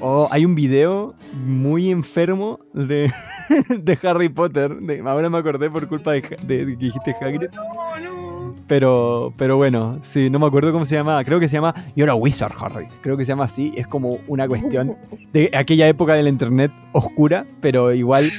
[0.00, 3.12] oh, hay un video muy enfermo de,
[3.68, 4.74] de Harry Potter.
[4.76, 7.48] de- ahora me acordé por culpa de, de- de que dijiste Hagrid.
[7.52, 7.64] No,
[8.00, 8.54] no.
[8.66, 11.22] Pero, pero bueno, sí, no me acuerdo cómo se llama.
[11.24, 12.86] Creo que se llama You're a Wizard, Harry.
[13.00, 13.72] Creo que se llama así.
[13.74, 14.96] Es como una cuestión
[15.32, 18.30] de aquella época del internet oscura, pero igual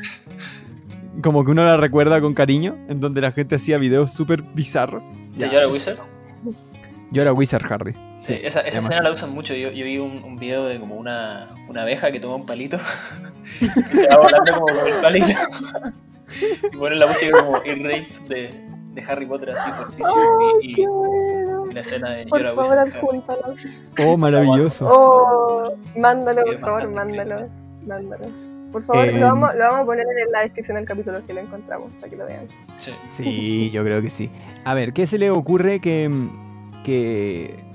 [1.21, 5.03] como que uno la recuerda con cariño, en donde la gente hacía videos súper bizarros.
[5.31, 5.97] ¿Se llama Wizard?
[7.11, 7.93] Yo era Wizard, Harry.
[8.21, 9.53] Sí, esa, esa escena la usan mucho.
[9.55, 12.77] Yo, yo vi un, un video de como una, una abeja que toma un palito
[13.61, 15.27] y se va volando como con el palito.
[16.73, 18.49] Y ponen la música como el rave de,
[18.93, 20.07] de Harry Potter así fortísimo
[20.39, 21.65] ¡Ay, y, bueno!
[21.71, 22.95] y la escena de Por Llora favor, Wizard.
[22.95, 23.55] adjúntalo.
[24.05, 24.87] Oh, maravilloso.
[24.87, 27.49] Oh, mándalo, por favor, mándalo.
[27.87, 28.25] Mándalo.
[28.71, 31.33] Por favor, Eh, lo, vamos, lo vamos a poner en la descripción del capítulo si
[31.33, 32.47] lo encontramos, para que lo vean.
[32.77, 32.91] Sí.
[33.13, 34.29] Sí, yo creo que sí.
[34.63, 36.09] A ver, ¿qué se le ocurre que,
[36.85, 37.70] que...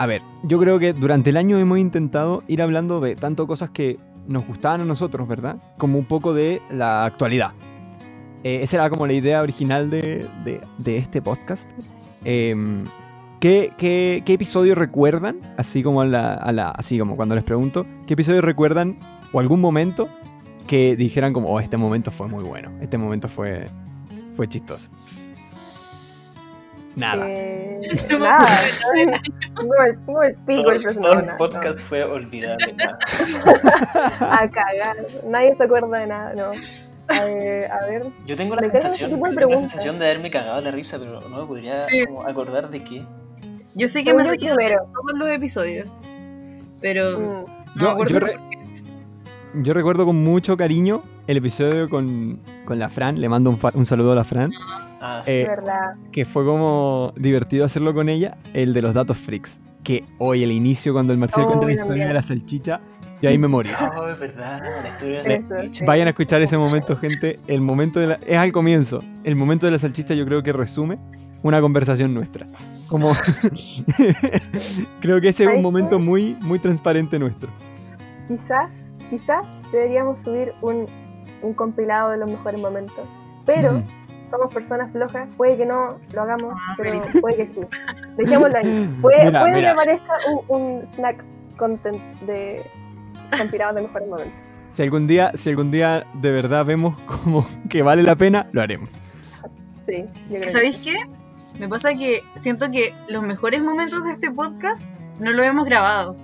[0.00, 3.68] A ver, yo creo que durante el año hemos intentado ir hablando de tanto cosas
[3.68, 5.58] que nos gustaban a nosotros, ¿verdad?
[5.76, 7.50] Como un poco de la actualidad.
[8.42, 11.78] Eh, esa era como la idea original de, de- de este podcast.
[12.24, 12.84] Em,
[13.40, 15.36] ¿qué, qué, qué episodio recuerdan?
[15.58, 18.96] Así como, a la, a la- así como cuando les pregunto, ¿qué episodio recuerdan
[19.34, 20.08] o algún momento
[20.66, 23.68] que dijeran como, oh, este momento fue muy bueno, este momento fue,
[24.34, 24.88] fue chistoso?
[26.96, 27.24] Nada.
[27.28, 28.48] Eh, No nada.
[29.56, 32.74] Pongo el, pongo el pico Todo, el todo el podcast fue olvidable.
[32.74, 32.98] nada.
[34.20, 34.96] A cagar.
[35.28, 36.50] Nadie se acuerda de nada, no.
[37.14, 38.06] Eh, a ver.
[38.26, 41.46] Yo tengo la sensación, tengo la sensación de haberme cagado la risa, pero no me
[41.46, 42.06] podría Sí.
[42.06, 43.02] como acordar de qué.
[43.74, 44.82] Yo sé que Según me yo, reí de primero.
[44.92, 45.88] todos los episodios.
[46.80, 49.62] Pero mm, no Yo, acuerdo yo por re- qué.
[49.62, 53.72] yo recuerdo con mucho cariño el episodio con, con la Fran, le mando un, fa-
[53.74, 54.50] un saludo a la Fran,
[55.00, 55.30] Ah, sí.
[55.32, 55.94] eh, verdad.
[56.12, 59.60] que fue como divertido hacerlo con ella, el de los datos freaks.
[59.82, 62.80] Que hoy, el inicio, cuando el Marcial Oh, cuenta la historia de la salchicha,
[63.22, 63.70] y ahí me morí.
[63.96, 65.84] Oh, es verdad, la historia de Eso, la sí.
[65.84, 67.38] Vayan a escuchar ese momento, gente.
[67.46, 68.14] El momento de la...
[68.26, 69.02] Es al comienzo.
[69.24, 70.98] El momento de la salchicha yo creo que resume
[71.42, 72.46] una conversación nuestra.
[72.88, 73.12] Como...
[75.00, 77.48] creo que ese es un ¿Sabes momento muy, muy transparente nuestro.
[78.28, 78.72] Quizás,
[79.08, 80.86] quizás deberíamos subir un,
[81.42, 83.04] un compilado de los mejores momentos.
[83.46, 83.82] Pero.
[84.30, 87.60] Somos personas flojas, puede que no lo hagamos, Ah, pero puede que sí.
[88.16, 88.96] Dejémoslo ahí.
[89.02, 89.74] Puede, Mira, puede mira.
[89.74, 90.12] que aparezca
[90.48, 91.24] un, un snack
[91.56, 92.62] content de
[93.30, 94.34] de mejores momentos.
[94.72, 98.62] Si algún día, si algún día de verdad vemos como que vale la pena, lo
[98.62, 98.90] haremos.
[99.78, 100.96] Sí, yo creo que ¿Sabéis qué?
[101.58, 104.84] Me pasa que siento que los mejores momentos de este podcast
[105.18, 106.16] no lo hemos grabado.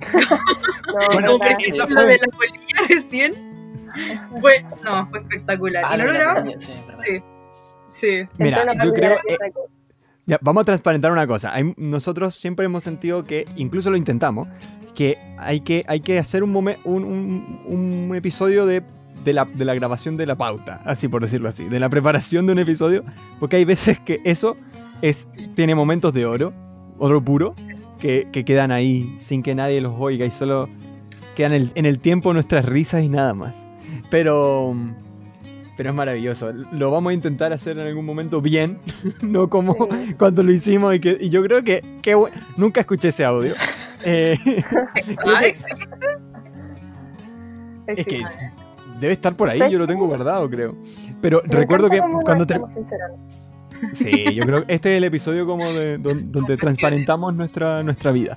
[0.12, 3.53] no, lo de la polilla recién.
[4.40, 5.84] Fue, no, fue espectacular.
[5.86, 6.54] Ah, y no la lo de la grabamos.
[6.54, 7.18] pandemia, sí.
[7.90, 8.18] Sí.
[8.20, 8.28] Sí.
[8.38, 9.12] Mira, yo creo...
[9.28, 9.36] eh.
[10.26, 11.54] Ya, vamos a transparentar una cosa.
[11.54, 14.48] Hay- nosotros siempre hemos sentido que, incluso lo intentamos,
[14.94, 17.62] que hay que, hay que hacer un, momen- un, un-
[18.08, 18.82] un episodio de,
[19.24, 22.46] de la, de la grabación de la pauta, así por decirlo así, de la preparación
[22.46, 23.04] de un episodio,
[23.38, 24.56] porque hay veces que eso
[25.02, 26.52] es, tiene momentos de oro,
[26.98, 27.54] oro puro,
[28.00, 30.68] que, que quedan ahí sin que nadie los oiga y solo
[31.36, 33.66] quedan el, en el tiempo nuestras risas y nada más.
[34.10, 34.74] Pero...
[35.76, 36.52] Pero es maravilloso.
[36.52, 38.78] Lo vamos a intentar hacer en algún momento bien,
[39.22, 40.14] no como Sí.
[40.16, 42.16] cuando lo hicimos y, que, y yo creo que, que
[42.56, 43.54] nunca escuché ese audio.
[44.06, 44.36] Eh,
[47.86, 48.22] es que
[49.00, 50.74] debe estar por ahí, ¿Sabes yo lo tengo guardado, creo.
[51.20, 52.60] Pero Me recuerdo que cuando te...
[53.94, 58.12] Sí, yo creo que este es el episodio como de, don- donde transparentamos nuestra, nuestra
[58.12, 58.36] vida.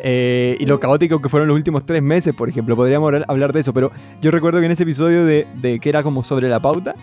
[0.00, 2.76] Eh, y lo caótico que fueron los últimos tres meses, por ejemplo.
[2.76, 6.02] Podríamos hablar- de eso, pero yo recuerdo que en ese episodio de, de que era
[6.02, 6.94] como sobre la pauta,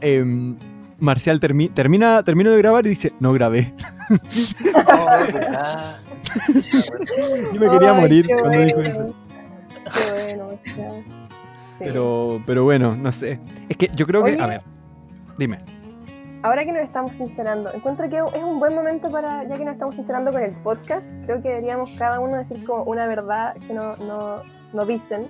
[0.00, 0.56] em,
[0.98, 3.72] Marcial termi- termina, termino de grabar y dice, no grabé.
[4.10, 5.08] Oh.
[7.52, 8.64] Yo me quería Ay, morir qué cuando bueno.
[8.66, 9.14] dijo eso.
[9.94, 10.90] Qué bueno, o sea,
[11.70, 11.76] sí.
[11.78, 13.38] Pero, pero bueno, no sé.
[13.68, 14.32] Es que yo creo que.
[14.32, 14.42] Oye.
[14.42, 14.60] A ver,
[15.38, 15.58] dime.
[16.42, 19.74] Ahora que nos estamos sincerando, encuentro que es un buen momento para, ya que nos
[19.74, 23.74] estamos sincerando con el podcast, creo que deberíamos cada uno decir como una verdad que
[23.74, 25.28] no, no, no dicen,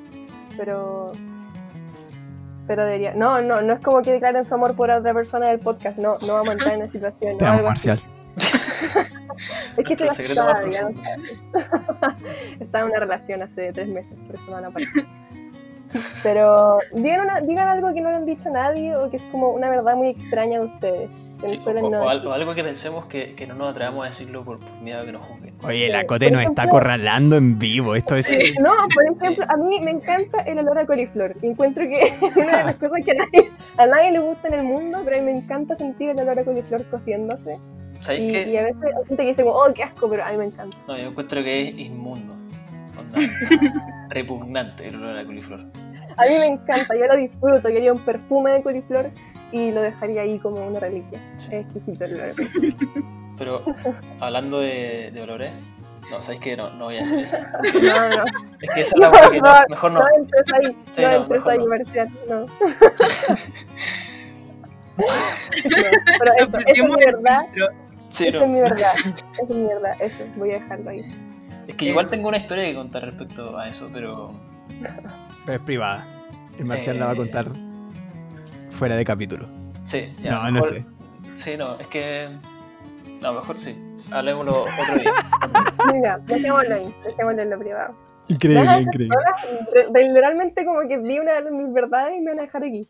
[0.57, 1.13] pero...
[2.69, 3.15] Pero debería...
[3.15, 6.15] No, no, no es como que declaren su amor por otra persona del podcast, no,
[6.25, 7.37] no vamos a entrar en esa situación.
[7.39, 7.63] Te no, amo.
[7.65, 8.01] Marcial.
[9.77, 10.45] Es que esto Nuestro ya secreto
[12.01, 12.23] más
[12.61, 14.89] está, en una relación hace tres meses, por eso no van a parar.
[16.23, 19.23] Pero digan, una- digan algo que no le han dicho a nadie o que es
[19.31, 21.11] como una verdad muy extraña de ustedes.
[21.47, 24.45] Sí, o, no o o algo que pensemos que, que no nos atrevamos a decirlo
[24.45, 25.55] por, por miedo a que nos juzguen.
[25.63, 27.95] Oye, Sí, la Cote por nos está acorralando en vivo.
[27.95, 28.27] Esto es.
[28.27, 28.55] Sí.
[28.61, 31.35] No, por ejemplo, a mí me encanta el olor a coliflor.
[31.41, 34.49] Y encuentro que es una de las cosas que a nadie, a nadie le gusta
[34.49, 37.57] en el mundo, pero a mí me encanta sentir el olor a coliflor cociéndose.
[37.57, 40.31] ¿Sabéis Y, y a veces hay gente que dice como, oh, qué asco, pero a
[40.33, 40.77] mí me encanta.
[40.87, 42.35] No, yo encuentro que es inmundo.
[43.01, 43.19] Onda,
[44.11, 45.61] repugnante el olor a coliflor.
[46.17, 49.11] A mí me encanta, yo lo disfruto, yo haría un perfume de coliflor
[49.53, 51.21] y lo dejaría ahí como una reliquia.
[51.37, 51.49] Sí.
[51.53, 53.05] Es exquisito el olor a coliflor.
[53.39, 53.65] Pero
[54.21, 55.69] hablando de, de olores,
[56.11, 56.57] no, ¿sabéis qué?
[56.57, 57.37] No, no voy a decir eso.
[57.83, 58.25] No, no,
[58.61, 60.01] Es que esa es la que no, mejor no.
[60.01, 61.67] no entres ahí, Sí, no no, entres ahí, no.
[61.67, 62.37] Marcial, no.
[62.41, 62.47] No,
[66.19, 67.41] Pero eso, es mi verdad.
[67.91, 68.41] Sí, no.
[68.43, 68.93] es mi verdad.
[68.99, 69.97] Esa es mi verdad.
[70.01, 71.30] Eso, voy a dejarlo ahí.
[71.71, 74.33] Es que igual tengo una historia que contar respecto a eso, pero.
[75.47, 76.05] Pero es privada.
[76.59, 77.19] El Marcial la va a Eh.
[77.19, 77.47] contar
[78.71, 79.47] fuera de capítulo.
[79.85, 80.33] Sí, ya.
[80.33, 80.85] no, no mejor- sé.
[81.35, 82.29] Sí, no, es que.
[83.23, 83.77] No, mejor sí.
[84.11, 85.13] Hablemoslo otro día.
[85.95, 86.95] Mira, dejémoslo ahí.
[87.05, 87.95] Dejémoslo en lo privado.
[88.29, 89.17] Increíble, increíble.
[89.95, 92.89] Literalmente como que vi una de mis verdades y me van a dejar aquí.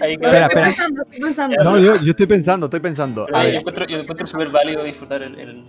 [0.00, 0.62] Ahí Lo Espera, estoy espera.
[0.64, 1.64] pensando, estoy pensando.
[1.64, 3.24] No, yo, yo estoy pensando, estoy pensando.
[3.32, 5.64] A yo ver, encuentro, yo encuentro súper válido disfrutar el, el,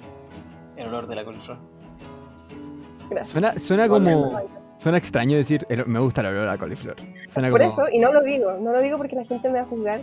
[0.77, 1.57] el olor de la coliflor.
[3.11, 3.31] Gracias.
[3.31, 4.41] suena, suena como.
[4.77, 6.95] Suena extraño decir, "El- me gusta el olor a coliflor.
[7.29, 7.71] Suena Por como.
[7.71, 10.01] eso, y no lo digo, no lo digo porque la gente me va a juzgar.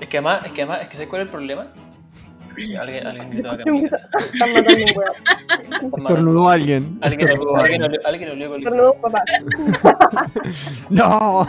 [0.00, 1.66] Es que además, es que además, es que ¿sabes cuál es el problema?
[2.78, 3.62] Alguien, alguien gritó acá.
[4.34, 5.96] Están matando un huevo.
[5.96, 6.98] Estornudó a alguien.
[7.00, 8.30] Alguien, estornudó a alguien, alguien.
[8.32, 8.74] olió- coliflor.
[8.74, 9.22] Tornudo papá.
[10.90, 11.44] ¡No!
[11.44, 11.46] No,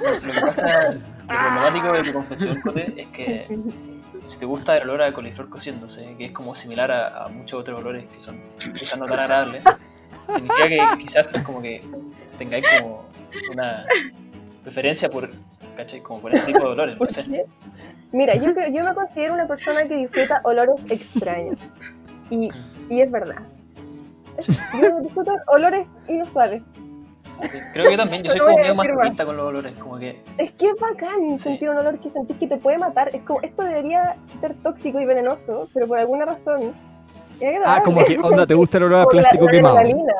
[0.00, 3.46] lo, lo que pasa, lo problemático de tu confesión, Cote, es que
[4.24, 7.60] si te gusta el olor a coliflor cociéndose, que es como similar a, a muchos
[7.60, 9.62] otros olores que son quizás no tan agradables,
[10.32, 11.82] significa que quizás pues, como que
[12.38, 13.04] tengáis como
[13.52, 13.84] una
[14.62, 15.30] preferencia por,
[15.76, 16.00] ¿cachai?
[16.00, 17.44] Como por ese tipo de olores, no ¿Por sé.
[18.12, 21.58] Mira, yo, creo- yo me considero una persona que disfruta olores extraños.
[22.28, 22.50] Y,
[22.88, 23.42] y es verdad.
[24.80, 26.62] Yo disfruto olores inusuales.
[27.72, 30.52] Creo que yo también, yo soy como medio masoquista con los olores, como que Es
[30.52, 31.44] que es bacán Sí.
[31.44, 33.14] sentir un olor que sentís que te puede matar.
[33.14, 36.72] Es como, esto debería ser tóxico y venenoso, pero por alguna razón.
[37.64, 39.78] Ah, como que, onda, ¿te gusta el olor a Como la- plástico la, quemado?
[39.78, 40.12] adrenalina.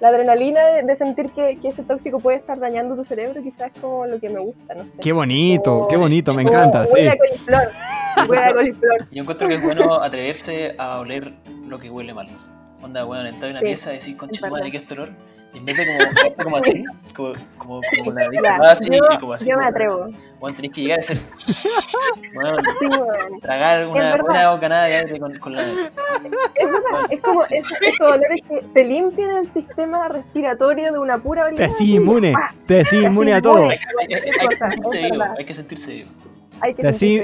[0.00, 3.72] La adrenalina de, de sentir que, que ese tóxico puede estar dañando tu cerebro, quizás
[3.74, 5.00] es como lo que me gusta, no sé.
[5.02, 6.92] Qué bonito, qué Oh, bonito, me Como encanta, sí.
[6.92, 7.62] Huele a coliflor.
[8.28, 9.08] Huele a coliflor.
[9.10, 11.32] yo encuentro que es bueno atreverse a oler
[11.66, 12.28] lo que huele mal.
[12.80, 14.70] Onda, bueno, entrar en una Sí, pieza y decir, concha madre.
[14.70, 15.08] ¿qué es este olor?
[15.54, 16.84] Y en vez de como, como así,
[17.14, 19.48] como, como, como la Ya, disfrutada así, yo, y como así.
[19.48, 20.08] yo me atrevo.
[20.40, 21.18] Bueno, tenés que llegar a ser.
[22.34, 23.40] Bueno, Sí, weón.
[23.40, 25.62] tragar una buena bocanada de aire con, con la.
[25.62, 25.66] Es
[26.64, 31.42] verdad, es como esos, esos olores que te limpian el sistema respiratorio de una pura
[31.42, 31.66] Te orina.
[31.66, 32.34] hacís inmune,
[32.66, 33.68] te hacís inmune a todo.
[33.70, 36.08] Hay, hay- hay- hay que sentirse vivo, hay que sentirse vivo.
[36.60, 37.22] Hay que así-.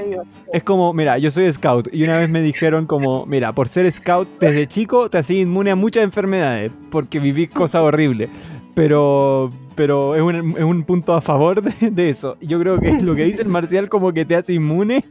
[0.53, 3.91] Es como, mira, yo soy scout y una vez me dijeron como, mira, por ser
[3.91, 8.29] scout desde chico te hacís inmune a muchas enfermedades porque vivís cosas horribles.
[8.73, 12.37] Pero, pero es un, es un punto a favor de, de eso.
[12.41, 15.03] Yo creo que lo que dice el marcial como que te hace inmune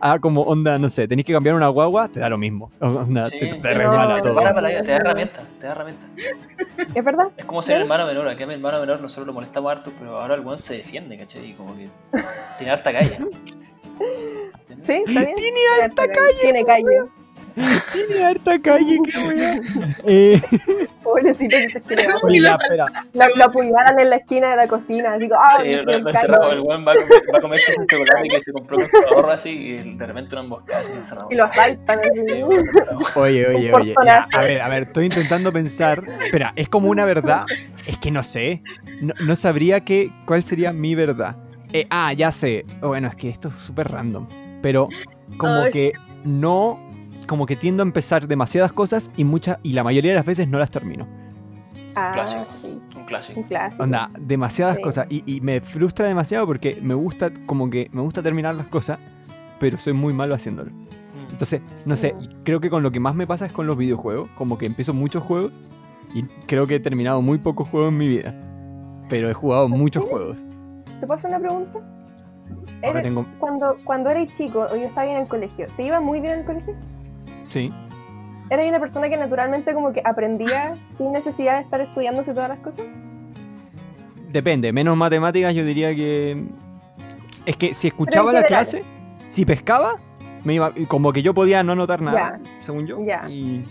[0.00, 2.70] a como onda, no sé, tenés que cambiar una guagua, te da lo mismo.
[2.80, 4.34] Onda, Sí, te, te resbala no, todo.
[4.34, 6.08] Para para la vida, te da herramientas, te da herramientas.
[6.94, 7.28] Es verdad.
[7.36, 9.90] Es como ser el hermano menor, aquí a mi hermano menor nosotros lo molestamos harto,
[9.98, 11.50] pero ahora el weón se defiende, ¿cachai?
[11.50, 11.88] Y como que
[12.56, 13.10] tiene harta calle.
[14.82, 15.34] Sí, está bien.
[15.34, 16.38] Tiene harta calle.
[16.40, 16.84] Tiene calle.
[17.92, 19.96] Tiene harta calle, qué weón.
[20.04, 20.40] Eh,
[21.02, 22.14] Pobrecito que se espera.
[23.12, 25.18] La, la apuñalan en la esquina de la cocina.
[25.18, 25.58] Digo, ¡ah!
[25.62, 28.52] Sí, lo, encerramos, el weón va a comer, va a comerse un chocolate que se
[28.52, 31.28] compró con su ahorro así y de repente una emboscada así encerrado.
[31.30, 31.98] Y lo asaltan.
[31.98, 32.10] así.
[32.28, 32.98] Sí, encerrado.
[33.16, 33.94] Oye, oye, oye.
[34.04, 36.02] ya, a ver, a ver, estoy intentando pensar.
[36.24, 37.44] Espera, ¿es como una verdad?
[37.86, 38.62] Es que no sé.
[39.00, 41.36] No, no sabría que, cuál sería mi verdad.
[41.72, 42.64] Eh, ah, ya sé.
[42.80, 44.26] Bueno, es que esto es súper random.
[44.62, 44.88] Pero
[45.36, 45.72] como Ay.
[45.72, 45.92] que
[46.24, 46.80] no.
[47.26, 50.48] Como que tiendo a empezar demasiadas cosas y muchas y la mayoría de las veces
[50.48, 51.06] no las termino.
[51.96, 52.44] Ah, Clásico.
[52.44, 52.80] sí.
[52.96, 53.40] Un clásico.
[53.40, 53.82] Un clásico.
[53.84, 54.82] Onda, demasiadas Sí.
[54.82, 55.06] cosas.
[55.10, 58.98] Y, y me frustra demasiado porque me gusta, como que me gusta terminar las cosas,
[59.58, 60.70] pero soy muy malo haciéndolo.
[60.70, 61.32] Mm.
[61.32, 64.30] Entonces, no sé, creo que con lo que más me pasa es con los videojuegos.
[64.30, 65.52] Como que empiezo muchos juegos
[66.14, 68.34] y creo que he terminado muy pocos juegos en mi vida.
[69.08, 70.38] Pero he jugado muchos juegos.
[71.00, 71.78] ¿Te puedo hacer una pregunta?
[72.84, 73.26] Ahora tengo.
[73.40, 76.34] Cuando, cuando eres chico o yo estaba bien en el colegio, ¿te iba muy bien
[76.34, 76.74] en el colegio?
[77.48, 77.72] Sí.
[78.50, 82.58] ¿Eres una persona que naturalmente como que aprendía sin necesidad de estar estudiándose todas las
[82.60, 82.86] cosas?
[84.30, 84.72] Depende.
[84.72, 86.44] Menos matemáticas, yo diría que.
[87.44, 88.84] Es que si escuchaba la clase,
[89.28, 89.96] si pescaba,
[90.44, 90.72] me iba.
[90.86, 93.04] Como que yo podía no anotar nada, según yo.
[93.04, 93.28] Ya.
[93.28, 93.64] Y.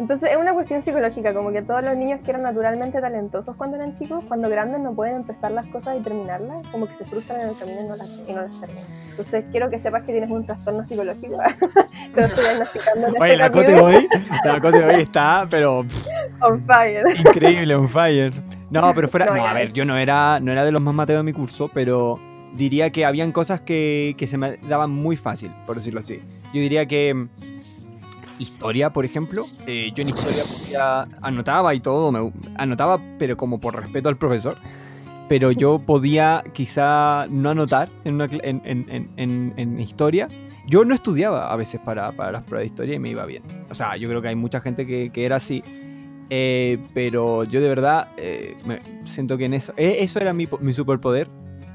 [0.00, 3.76] Entonces es una cuestión psicológica, como que todos los niños que eran naturalmente talentosos cuando
[3.76, 7.38] eran chicos, cuando grandes no pueden empezar las cosas y terminarlas, como que se frustran
[7.42, 8.84] en el camino y no las, y no las terminan.
[9.10, 11.36] Entonces quiero que sepas que tienes un trastorno psicológico.
[12.14, 14.08] Te lo estoy diagnosticando en Oye, este la Cote hoy.
[14.42, 15.84] La Cote hoy está, pero.
[15.84, 16.06] pff,
[16.40, 17.04] On fire.
[17.18, 18.32] Increíble, on fire.
[18.70, 19.26] No, pero fuera.
[19.26, 21.34] No, No, a ver, yo no era, no era de los más mateos de mi
[21.34, 22.18] curso, pero
[22.56, 26.18] diría que habían cosas que, que se me daban muy fácil, por decirlo así.
[26.54, 27.28] Yo diría que.
[28.40, 29.46] Historia, por ejemplo.
[29.66, 34.16] eh, yo en historia podía, anotaba y todo, me, anotaba, pero como por respeto al
[34.16, 34.56] profesor.
[35.28, 40.26] Pero yo podía quizá no anotar en, una en, en- en- historia.
[40.66, 43.42] Yo no estudiaba a veces para, para las pruebas de historia y me iba bien.
[43.70, 45.62] O sea, yo creo que hay mucha gente que, que era así.
[46.30, 49.72] Eh, pero yo de verdad eh, me siento que en eso.
[49.76, 51.28] eh, eso era mi, mi superpoder,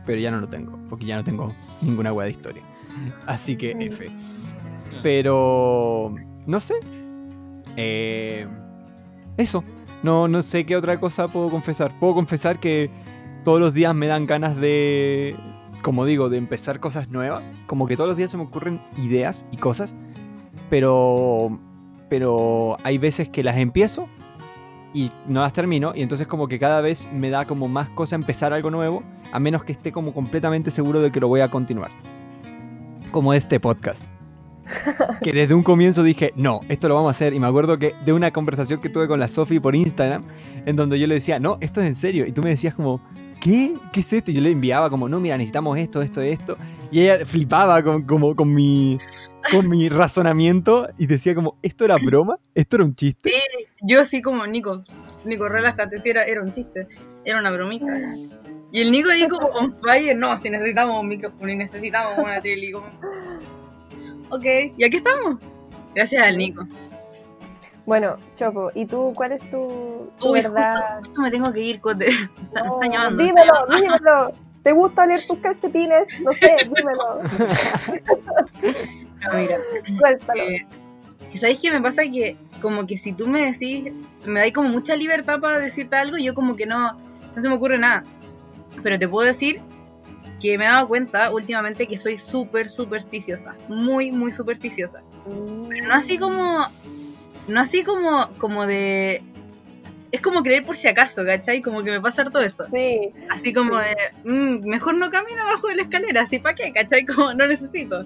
[0.06, 0.78] pero ya no lo tengo.
[0.90, 2.64] Porque ya no tengo ninguna wea de historia.
[3.26, 3.72] Así que.
[3.72, 4.10] F.
[5.02, 6.14] Pero.
[6.46, 6.76] No sé.
[7.76, 8.48] Eh,
[9.38, 9.64] eso.
[10.04, 11.92] No, no sé qué otra cosa puedo confesar.
[12.00, 12.90] Puedo confesar que
[13.44, 15.36] todos los días me dan ganas de.
[15.82, 17.44] Como digo, de empezar cosas nuevas.
[17.68, 19.96] Como que todos los días se me ocurren ideas y cosas.
[20.70, 21.60] Pero.
[22.10, 24.08] Pero hay veces que las empiezo
[24.94, 25.94] y no las termino.
[25.96, 29.04] Y entonces, como que cada vez me da como más cosa empezar algo nuevo.
[29.32, 31.90] A menos que esté como completamente seguro de que lo voy a continuar.
[33.12, 34.04] Como este podcast
[35.22, 37.34] que desde un comienzo dije, no, esto lo vamos a hacer.
[37.34, 40.24] Y me acuerdo que de una conversación que tuve con la Sofi por Instagram,
[40.66, 42.26] en donde yo le decía, no, esto es en serio.
[42.26, 43.02] Y tú me decías como,
[43.42, 43.74] ¿qué?
[43.92, 44.32] ¿Qué es esto?
[44.32, 46.58] Y yo le enviaba como, no, mira, necesitamos esto, esto, esto.
[46.92, 49.00] Y ella flipaba con, con, mi,
[49.52, 52.40] con mi razonamiento y decía como, ¿esto era broma?
[52.54, 53.30] ¿Esto era un chiste?
[53.30, 54.84] Sí, yo así como, Nico,
[55.26, 56.88] Nico, relájate, era, era un chiste,
[57.24, 58.00] era una bromita.
[58.72, 62.42] Y el Nico ahí como on fire, no, si necesitamos un micrófono y necesitamos una
[62.42, 62.88] tele, como...
[64.36, 64.46] Ok,
[64.78, 65.38] y aquí estamos.
[65.94, 66.66] Gracias al Nico.
[67.86, 70.74] Bueno, Choco, ¿y tú cuál es tu, tu Uy, verdad?
[70.98, 72.08] justo, justo me tengo que ir, Cote.
[72.10, 73.24] Está, me No, está llamando.
[73.24, 73.76] está dímelo, llamando.
[73.78, 74.34] dímelo.
[74.64, 76.20] ¿Te gusta oler tus calcetines?
[76.22, 77.22] No sé, dímelo.
[79.26, 79.58] No, mira,
[80.00, 80.42] Suéltalo.
[80.44, 80.68] eh,
[81.32, 82.04] que ¿sabéis qué me pasa?
[82.04, 83.92] Que como que si tú me decís,
[84.26, 86.94] me dais como mucha libertad para decirte algo, yo como que no,
[87.36, 88.04] no se me ocurre nada.
[88.84, 89.62] Pero te puedo decir
[90.42, 93.56] que me he dado cuenta últimamente que soy súper supersticiosa.
[93.70, 95.02] Muy, muy supersticiosa.
[95.70, 96.66] Pero no así como.
[97.48, 99.22] No así como, como de.
[100.12, 101.62] Es como creer por si acaso, ¿cachai?
[101.62, 102.66] Como que me pasa todo eso.
[102.72, 103.86] Sí, Así como Sí.
[104.24, 104.30] de.
[104.30, 107.06] "Mm, mejor no camino abajo de la escalera, así para qué, ¿cachai?
[107.06, 108.06] Como no necesito.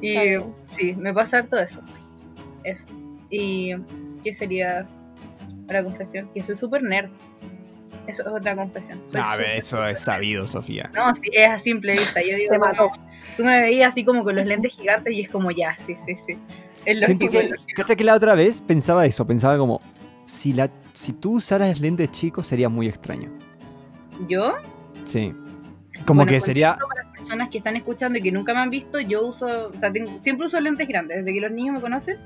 [0.00, 0.54] Y bien.
[0.68, 1.80] sí, me pasa todo eso.
[2.64, 2.86] Eso.
[3.30, 3.74] Y.
[4.22, 4.86] ¿Qué sería
[5.68, 6.30] la confesión?
[6.32, 7.10] Que soy súper nerd.
[8.06, 9.02] Eso es otra confesión.
[9.06, 10.90] Soy No, a ver, eso es sabido, Sofía.
[10.94, 12.20] No, sí, es a simple vista.
[12.22, 12.90] Yo digo, mató.
[13.36, 16.14] tú me veías así como con los lentes gigantes y es como ya, sí, sí,
[16.14, 16.38] sí.
[16.84, 17.30] Es lógico.
[17.30, 17.72] que, es lógico.
[17.76, 19.26] ¿cacha que la otra vez pensaba eso?
[19.26, 19.80] Pensaba como,
[20.24, 23.28] si, la, si tú usaras lentes chicos sería muy extraño.
[24.28, 24.54] Yo,
[25.04, 25.32] Sí.
[26.04, 26.76] Como Bueno, que sería...
[26.76, 29.80] para las personas que están escuchando y que nunca me han visto, yo uso, o
[29.80, 31.18] sea, tengo- siempre uso lentes grandes.
[31.18, 32.16] Desde que los niños me conocen,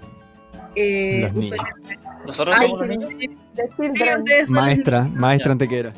[0.75, 1.59] eh, Los niños.
[2.27, 3.11] Nosotros Ay, somos los niños.
[3.19, 5.93] sí, son Maestra, maestra antequera.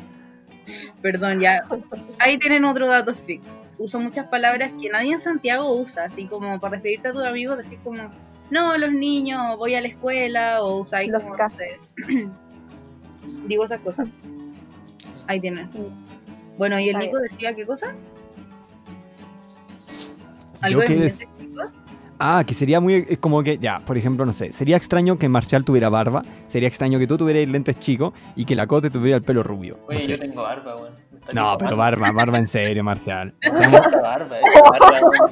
[1.01, 1.63] Perdón, ya.
[2.19, 3.41] Ahí tienen otro dato freak.
[3.77, 7.57] Uso muchas palabras que nadie en Santiago usa, así como para referirte a tus amigos,
[7.57, 8.09] decís como,
[8.49, 11.79] no, los niños, voy a la escuela, o usáis Los como, no cas- sé.
[13.47, 14.07] Digo esas cosas.
[15.27, 15.69] Ahí tienen.
[16.57, 17.93] Bueno, ¿y el Nico decía qué cosa?
[20.61, 21.32] Yo ¿Algo de qué mis des- lentes chicos?
[22.19, 23.05] Ah, que sería muy...
[23.09, 26.67] es Como que, ya, por ejemplo, no sé, sería extraño que Marcial tuviera barba, sería
[26.67, 29.77] extraño que tú tuvieras lentes chicos y que la Cote tuviera el pelo rubio.
[29.81, 30.11] No, Oye, sé.
[30.13, 30.93] yo tengo barba, weón.
[31.31, 33.33] No, pero barba, barba en serio, Marcial.
[33.43, 35.29] No Seamos, barba, eh, barba,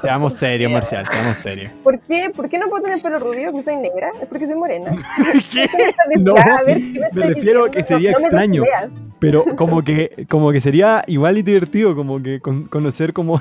[0.00, 1.72] seamos serios, Marcial, seamos serios.
[1.82, 2.30] ¿Por qué?
[2.34, 3.52] ¿Por qué no puedo tener pelo rubio?
[3.52, 4.10] ¿Que soy negra?
[4.20, 4.90] ¿Es porque soy morena?
[5.52, 5.66] ¿Qué?
[5.68, 6.34] ¿Qué me No?
[6.36, 8.62] A ver, ¿qué me estás refiero a que sería No- no me extraño.
[8.64, 8.90] ideas.
[9.18, 13.40] Pero como que, como que sería igual y divertido, como que con- conocer como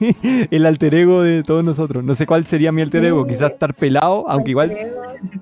[0.50, 2.04] el alter ego de todos nosotros.
[2.04, 3.30] No sé cuál sería mi alter ego, Sí.
[3.30, 4.70] quizás estar pelado, aunque igual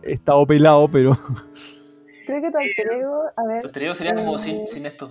[0.05, 1.19] he estado pelado, pero...
[2.27, 4.39] Creo que tu alter ego, a ver, Tu estrello sería como Eh.
[4.39, 5.11] sin, sin esto.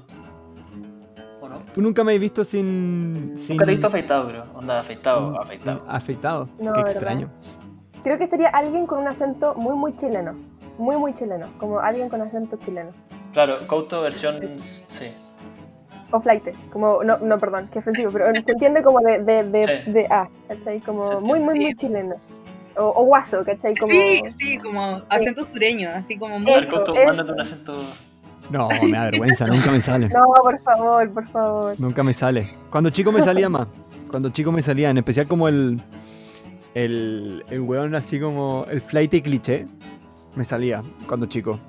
[1.74, 3.34] Tú nunca me has visto sin...
[3.36, 4.46] sin Nunca te he visto afeitado, creo.
[4.54, 5.84] Onda, afeitado, afeitado.
[5.88, 6.50] afeitado.
[6.60, 6.92] No, Qué ¿verdad?
[6.92, 7.30] extraño.
[8.04, 10.36] creo que sería alguien con un acento muy, muy chileno.
[10.78, 11.48] Muy, muy chileno.
[11.60, 12.92] Como alguien con acento chileno.
[13.34, 14.60] Claro, Couto versión.
[14.60, 15.12] Sí.
[16.12, 19.64] O flight, como, no, no, perdón, qué ofensivo, pero se entiende como de, de, de,
[19.64, 19.92] Sí.
[19.92, 20.80] de ah, ¿cachai?
[20.82, 22.16] Como muy, muy, muy chileno.
[22.78, 23.76] O, o guaso, ¿cachai?
[23.76, 26.52] Como, Sí, sí, como acento sureño, así como muy...
[26.52, 27.74] A ver, Eso, Couto, mándate un acento.
[28.50, 30.10] No, me da vergüenza, nunca me sale.
[30.10, 31.80] No, por favor, por favor.
[31.80, 32.46] Nunca me sale.
[32.70, 34.08] Cuando chico me salía más.
[34.12, 35.82] Cuando chico me salía, en especial como el.
[36.76, 38.66] El, el weón así como.
[38.70, 39.66] El flight y cliché.
[40.36, 41.60] Me salía cuando chico.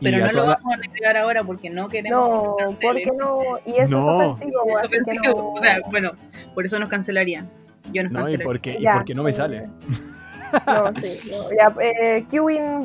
[0.00, 3.06] Y Pero no lo la- vamos a negar ahora porque no queremos No, que porque
[3.18, 3.40] no.
[3.66, 4.22] Y eso No.
[4.22, 5.38] es ofensivo, Es así que ofensivo.
[5.42, 5.48] no.
[5.48, 6.12] O sea, bueno,
[6.54, 7.50] por eso nos cancelarían.
[7.92, 8.46] Yo nos No, y cancelaría.
[8.46, 9.68] porque, y Ya, porque no me eh, sale.
[10.66, 11.50] No, sí, no.
[11.50, 12.26] Ya, eh,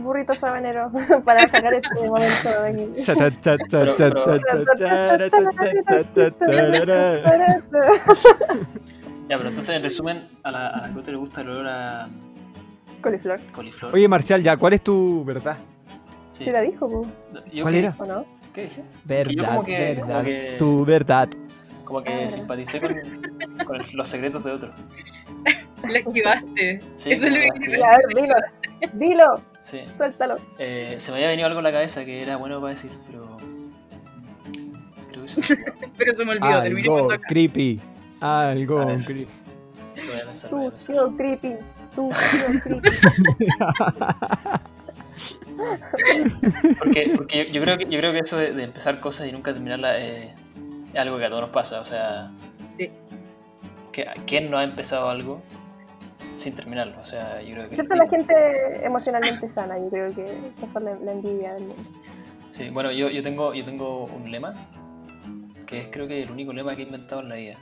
[0.04, 0.92] burrito sabanero
[1.26, 3.02] para sacar este momento de aquí.
[9.30, 12.10] Ya, pero entonces, en resumen, a la, a la le gusta el olor a
[13.02, 13.40] Coliflor.
[13.52, 13.94] coliflor.
[13.94, 15.58] Oye, Marcial, ya, ¿cuál es tu verdad?
[16.32, 16.46] Sí.
[16.46, 17.06] ¿Sí la dijo, po?
[17.52, 17.96] Yo ¿Cuál que- era?
[17.98, 18.26] ¿o no?
[18.54, 18.84] ¿Qué dije?
[19.06, 20.24] Verdad, como que- como verdad.
[20.26, 21.30] que- Tu verdad.
[21.86, 22.30] Como que Ah.
[22.30, 24.72] simpaticé con, los secretos de otro.
[25.90, 26.82] La esquivaste.
[26.96, 28.36] Sí, Eso es lo que a ver, dilo.
[28.94, 29.80] Dilo, Sí.
[29.98, 30.36] suéltalo.
[30.60, 33.38] Eh, se me había venido algo a la cabeza que era bueno para decir, pero.
[35.08, 35.92] Creo que se me olvidó.
[35.98, 36.62] Pero se me olvidó.
[36.64, 37.80] terminé Algo creepy.
[38.22, 39.28] Algo creepy.
[40.36, 41.56] Sucio, creepy.
[41.96, 42.90] Sucio, creepy.
[46.80, 49.32] Porque, porque yo, yo creo que, yo creo que eso de, de empezar cosas y
[49.32, 50.34] nunca terminarlas eh,
[50.94, 51.80] es algo que a todos nos pasa.
[51.82, 52.32] O sea,
[52.78, 52.90] Sí.
[53.92, 55.42] que, ¿quién no ha empezado algo
[56.38, 57.00] sin terminarlo?
[57.00, 57.76] O sea, yo creo que.
[57.76, 58.34] Excepto la gente
[58.84, 60.26] emocionalmente sana, yo creo que
[60.58, 61.84] esa es la, la envidia del mundo.
[62.50, 64.54] Sí, bueno, yo, yo, tengo, yo tengo un lema
[65.66, 67.58] que es creo que el único lema que he inventado en la vida.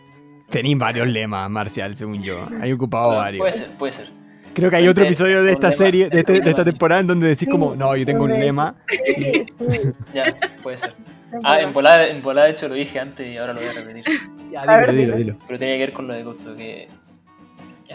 [0.49, 2.43] Tenéis varios lemas, Marcial, según yo.
[2.59, 3.39] Hay ocupado Bueno, varios.
[3.39, 4.07] puede ser, puede ser.
[4.53, 7.07] Creo que hay otro episodio de esta lema, serie, de, este- de esta temporada, en
[7.07, 8.75] donde decís como, no, yo tengo un lema.
[10.13, 10.93] Ya, puede ser.
[11.43, 13.73] Ah, en volada, en volada, de hecho, lo dije antes y ahora lo voy a
[13.73, 14.03] repetir.
[14.51, 15.15] Ya, dilo, dilo.
[15.15, 15.37] dilo.
[15.47, 16.89] Pero tenía que ver con lo de Gusto, que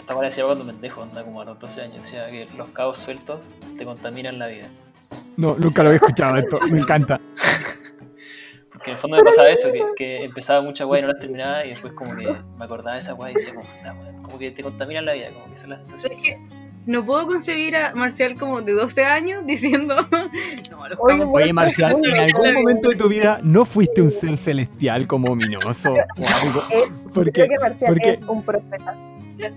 [0.07, 2.97] esta hora decía cuando pendejo, anda como a los 12 años, decía que los cabos
[2.97, 3.41] sueltos
[3.77, 4.69] te contaminan la vida.
[5.35, 6.61] No, nunca lo había escuchado esto.
[6.71, 7.19] Me encanta.
[8.71, 11.19] Porque en el fondo me pasaba eso, que, que empezaba mucha weá y no las
[11.19, 14.51] terminaba y después como que me acordaba de esa weá y decía como, como que
[14.51, 16.11] te contaminan la vida, como que esa es la sensación.
[16.13, 16.39] Es que
[16.85, 19.97] no puedo concebir a Marcial como de 12 años diciendo.
[20.71, 24.37] No, los Oye, Oye, Marcial, ¿en algún momento de tu vida no fuiste un ser
[24.37, 26.63] celestial como ominoso o algo?
[27.13, 28.95] Porque, creo que Marcial porque- es un profeta.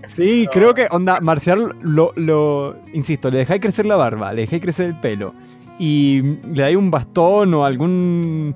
[0.07, 4.61] Sí, creo que, onda, Marcial lo, lo, insisto, le dejáis crecer la barba, le dejáis
[4.61, 5.33] crecer el pelo
[5.79, 6.21] y
[6.53, 8.55] le dais un bastón o algún...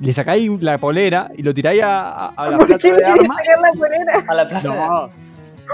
[0.00, 3.28] Le sacáis la polera y lo tiráis a, a- a la ¿Por plaza de armas.
[3.38, 4.24] sacar la polera?
[4.28, 4.74] A la plaza.
[4.74, 5.10] No.
[5.56, 5.66] Sí,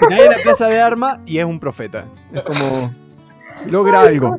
[0.00, 2.04] lo tiráis a la plaza de armas y es un profeta.
[2.32, 2.90] Es como...
[3.66, 4.36] Logra algo.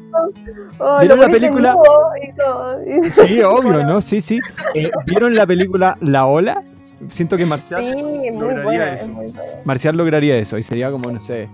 [0.79, 1.69] Oh, ¿Vieron la película?
[1.69, 3.07] desnudo y todo.
[3.07, 3.99] y- Sí, obvio, ¿no?
[4.01, 4.39] Sí, sí.
[4.73, 6.63] Eh, ¿Vieron la película La Ola?
[7.09, 8.93] Siento que Marcial, Sí, lograría buena.
[8.93, 9.21] eso.
[9.21, 9.65] es.
[9.65, 11.49] Marcial lograría eso y sería como, no sé,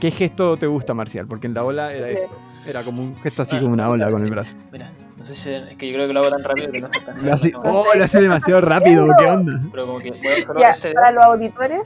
[0.00, 1.26] ¿qué gesto te gusta, Marcial?
[1.26, 2.14] Porque en La Ola era Sí.
[2.14, 2.36] esto.
[2.66, 4.54] Era como un gesto así como una ola con el brazo.
[4.70, 4.86] Mira,
[5.16, 7.24] no sé si es que yo creo que lo hago tan rápido que no se.
[7.24, 9.60] Lo hace, oh, lo hace demasiado rápido, ¿qué onda?
[9.70, 11.80] Pero como que voy a dejarlo Ya, este para dedo los auditores,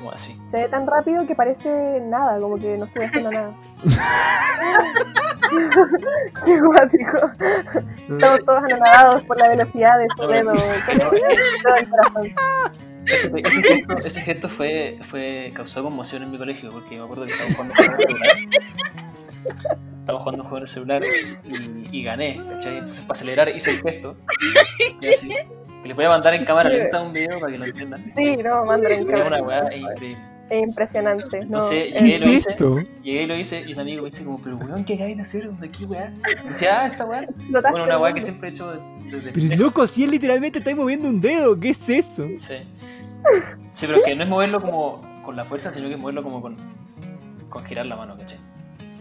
[0.50, 3.52] se ve tan rápido que parece nada, como que no estoy haciendo nada.
[6.44, 7.18] Qué guático.
[8.10, 10.52] Estamos todos anonadados por la velocidad de su dedo.
[13.06, 17.26] Ese, ese gesto, ese gesto fue, fue, causó conmoción en mi colegio porque me acuerdo
[17.26, 18.36] que estábamos jugando un juego celular.
[20.00, 21.02] Estábamos jugando un juego en el celular
[21.44, 22.78] y, y gané, ¿cachai?
[22.78, 24.16] Entonces para celebrar hice el gesto.
[25.00, 25.28] Y así.
[25.28, 28.08] Que les voy a mandar en cámara lenta un video para que lo entiendan.
[28.08, 29.42] Sí, no, mándale en Es una cámara.
[29.42, 30.33] weá increíble.
[30.50, 31.38] Es impresionante.
[31.38, 32.56] No, Entonces, es- llegué y lo ¿Qué es hice.
[33.02, 35.22] Llegué y lo hice y un amigo me dice como, pero weón, ¿qué acabas de
[35.22, 35.50] hacer?
[35.50, 36.12] ¿De qué weá?
[36.50, 37.26] Decía, ah, esta weá.
[37.50, 38.72] Bueno, una weá que siempre he hecho
[39.10, 42.26] desde Pero loco, si él literalmente está moviendo un dedo, ¿qué es eso?
[42.36, 42.56] Sí.
[43.72, 46.42] Sí, pero que no es moverlo como con la fuerza, sino que es moverlo como
[46.42, 46.56] con,
[47.48, 48.38] con girar la mano, ¿cachai?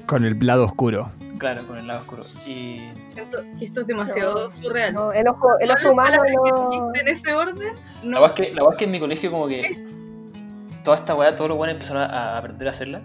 [0.05, 1.11] Con el lado oscuro.
[1.37, 2.23] Claro, con el lado oscuro.
[2.47, 2.79] Y
[3.17, 4.93] Esto, que esto es demasiado surreal.
[4.93, 6.91] no, el ojo, el ojo humano que no.
[6.95, 8.25] en ese orden, la no.
[8.25, 9.61] es que, la weá es que en mi colegio como que
[10.83, 12.05] toda esta weá, todos los weones empezaron a,
[12.35, 13.01] a aprender a hacerla.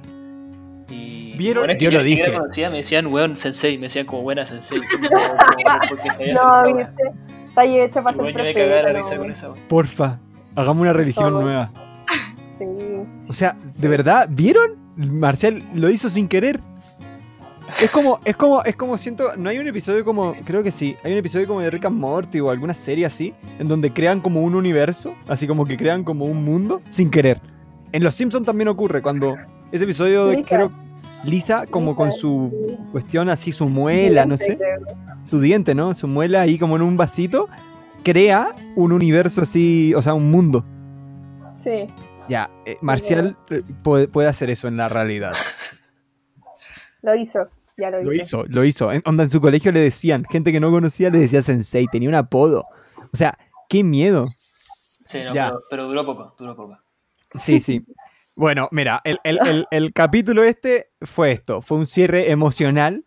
[0.90, 1.62] Y ¿Vieron?
[1.62, 2.38] weones que Yo lo siquiera dije.
[2.38, 4.78] conocía me decían weón sensei, me decían como buena sensei.
[4.88, 7.02] Como, No, viste.
[7.48, 9.62] Está ahí hecha para ser yo me la risa con esa weá.
[9.68, 10.18] Porfa,
[10.56, 11.42] hagamos una religión Todo.
[11.42, 11.70] nueva.
[12.58, 12.64] Sí.
[13.28, 14.26] O sea, ¿de verdad?
[14.28, 14.72] ¿Vieron?
[14.96, 16.58] Marcial lo hizo sin querer.
[17.80, 20.96] Es como, es como, es como siento, no hay un episodio como, creo que sí,
[21.04, 24.20] hay un episodio como de Rick and Morty o alguna serie así, en donde crean
[24.20, 27.40] como un universo, así como que crean como un mundo sin querer.
[27.92, 29.36] En Los Simpsons también ocurre cuando
[29.72, 30.70] ese episodio de creo
[31.24, 34.58] Lisa como con su cuestión así su muela, no sé,
[35.24, 35.94] su diente, ¿no?
[35.94, 37.48] Su muela ahí como en un vasito,
[38.04, 40.64] crea un universo así, o sea, un mundo.
[41.56, 41.86] Sí.
[42.28, 45.32] Ya, eh, Marcial eh, puede, puede hacer eso en la realidad.
[47.02, 47.40] Lo hizo.
[47.78, 48.22] Ya lo, Lo hizo.
[48.24, 48.92] hizo, lo hizo.
[48.92, 52.08] En, onda, en su colegio le decían, gente que no conocía le decía sensei, tenía
[52.08, 52.64] un apodo.
[53.12, 54.24] O sea, qué miedo.
[55.06, 55.46] Sí, no, Ya.
[55.48, 56.76] pero, pero duró poco, duró poco.
[57.34, 57.84] Sí, sí.
[58.34, 63.04] Bueno, mira, el, el- el- el capítulo este fue esto, fue un cierre emocional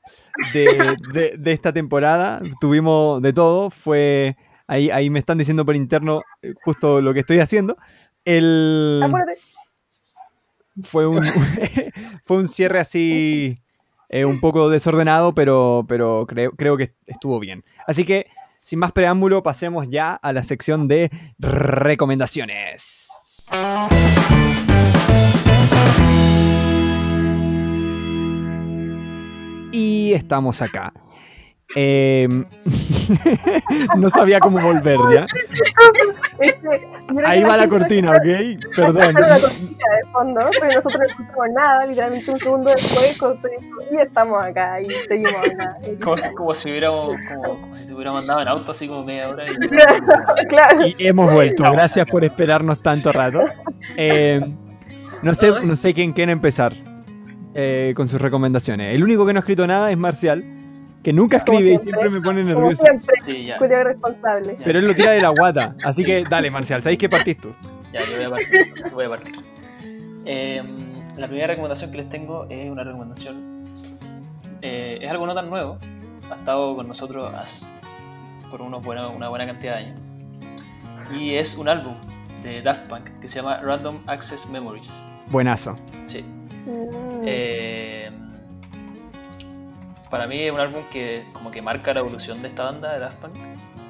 [0.53, 2.41] de, de- de esta temporada.
[2.59, 4.35] Tuvimos de todo, fue...
[4.67, 7.75] Ahí, ahí me están diciendo por interno eh, justo lo que estoy haciendo.
[8.23, 9.01] El,
[10.83, 11.21] fue un,
[12.23, 13.61] fue un cierre así
[14.09, 17.63] eh, un poco desordenado, pero, pero creo, creo que estuvo bien.
[17.85, 18.27] Así que,
[18.59, 23.09] sin más preámbulo, pasemos ya a la sección de recomendaciones.
[29.73, 30.93] Y estamos acá.
[31.75, 32.45] Em,
[33.97, 35.25] no sabía cómo volver ya.
[36.39, 36.87] Este,
[37.25, 38.17] Ahí va la cortina, ¿ok?
[38.75, 39.13] Perdón.
[39.13, 43.17] la cortina de fondo, pero nosotros no escuchamos nada, literalmente un segundo después,
[43.91, 45.77] y estamos acá y seguimos acá.
[46.01, 49.03] Como, si- como si hubiéramos, como, como si te hubiera mandado en auto así como
[49.03, 49.45] media hora.
[49.51, 49.55] Y,
[50.47, 50.87] claro.
[50.87, 51.63] Y hemos vuelto.
[51.71, 53.45] Gracias por esperarnos tanto rato.
[53.97, 54.41] Eh,
[55.23, 56.73] No sé, no sé quién quiere empezar
[57.53, 58.95] eh, con sus recomendaciones.
[58.95, 60.43] El único que no ha escrito nada es Marcial,
[61.03, 62.09] que nunca Como escribe y siempre.
[62.09, 62.83] me pone Como nervioso.
[62.83, 63.57] siempre, Sí, ya.
[63.57, 64.57] Responsable.
[64.63, 65.75] Pero él lo tira de la guata.
[65.83, 67.53] Así que dale, Marcial, ¿sabéis que partís tú?
[67.93, 68.61] Ya, yo voy a partir.
[68.67, 69.35] entonces voy a partir.
[70.25, 70.61] Eh,
[71.17, 73.35] la primera recomendación que les tengo es una recomendación.
[74.61, 75.77] eh, es algo no tan nuevo.
[76.29, 77.65] Ha estado con nosotros hace-
[78.51, 79.99] por unos buenos- una buena cantidad de años.
[81.17, 81.95] Y es un álbum
[82.43, 85.03] de Daft Punk que se llama Random Access Memories.
[85.29, 85.75] Buenazo.
[86.05, 86.23] Sí.
[86.65, 87.23] Mm.
[87.25, 88.00] Eh,
[90.11, 92.99] para mí es un álbum que como que marca la evolución de esta banda de
[92.99, 93.35] Daft Punk.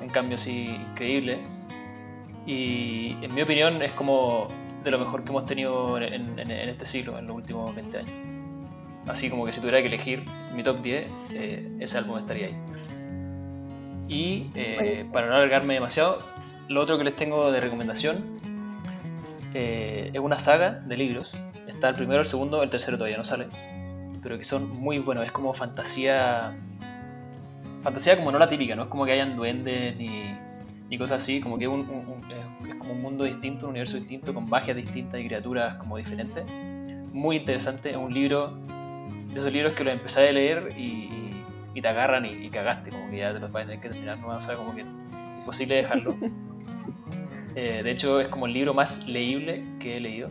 [0.01, 1.37] Un cambio así increíble.
[2.45, 4.47] Y en mi opinión es como
[4.83, 7.97] de lo mejor que hemos tenido en, en- en este siglo, en los últimos 20
[7.99, 8.11] años.
[9.07, 10.23] Así como que si tuviera que elegir
[10.55, 12.57] mi top 10, eh, ese álbum estaría ahí.
[14.09, 16.17] Y eh, para no alargarme demasiado,
[16.69, 18.39] lo otro que les tengo de recomendación
[19.53, 21.33] eh, es una saga de libros.
[21.67, 23.47] Está el primero, el segundo, el tercero todavía no sale.
[24.21, 25.25] Pero que son muy buenos.
[25.25, 26.49] Es como fantasía.
[27.83, 30.31] Fantasía como no la típica, no es como que hayan duendes ni,
[30.89, 31.41] ni cosas así.
[31.41, 32.31] Como que es, un- un- un-
[32.69, 36.45] es- como un mundo distinto, un universo distinto, con magias distintas y criaturas como diferentes.
[37.13, 37.91] Muy interesante.
[37.91, 41.09] Es un libro de esos libros que los empezáis a leer y,
[41.73, 42.91] y te agarran y, y cagaste.
[42.91, 44.27] Como que ya te los vas a tener que terminar, ¿no?
[44.29, 46.15] O sea, como que es imposible dejarlo.
[47.53, 50.29] Eh, de hecho, es como el libro más leíble que he leído.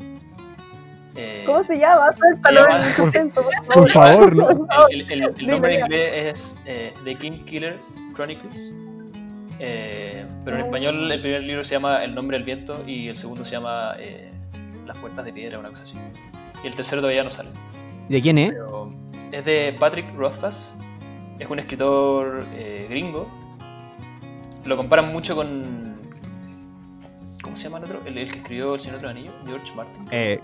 [1.17, 2.11] Eh, ¿Cómo se llama?
[2.43, 2.81] se llama-
[3.35, 4.49] por Por favor, ¿no?
[4.91, 7.79] el, el- el- el nombre en inglés es eh, The King Killer
[8.15, 8.73] Chronicles.
[9.59, 13.17] Eh, pero en español el primer libro se llama El nombre del viento y el
[13.17, 14.31] segundo se llama eh,
[14.87, 15.99] Las puertas de piedra, una cosa así.
[16.63, 17.51] Y el tercero todavía no sale.
[18.09, 18.53] ¿De quién es?
[18.53, 18.93] Pero
[19.33, 20.75] es de Patrick Rothfuss.
[21.39, 23.29] Es un escritor eh, gringo.
[24.65, 25.99] Lo comparan mucho con.
[27.43, 28.01] ¿Cómo se llama el otro?
[28.05, 30.07] El, el que escribió El Señor de los Anillos, George Martin.
[30.11, 30.41] Eh,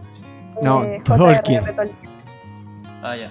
[0.62, 1.60] No, Eh, Tolkien.
[1.64, 1.90] J.R.R.
[3.02, 3.30] Ah, ya.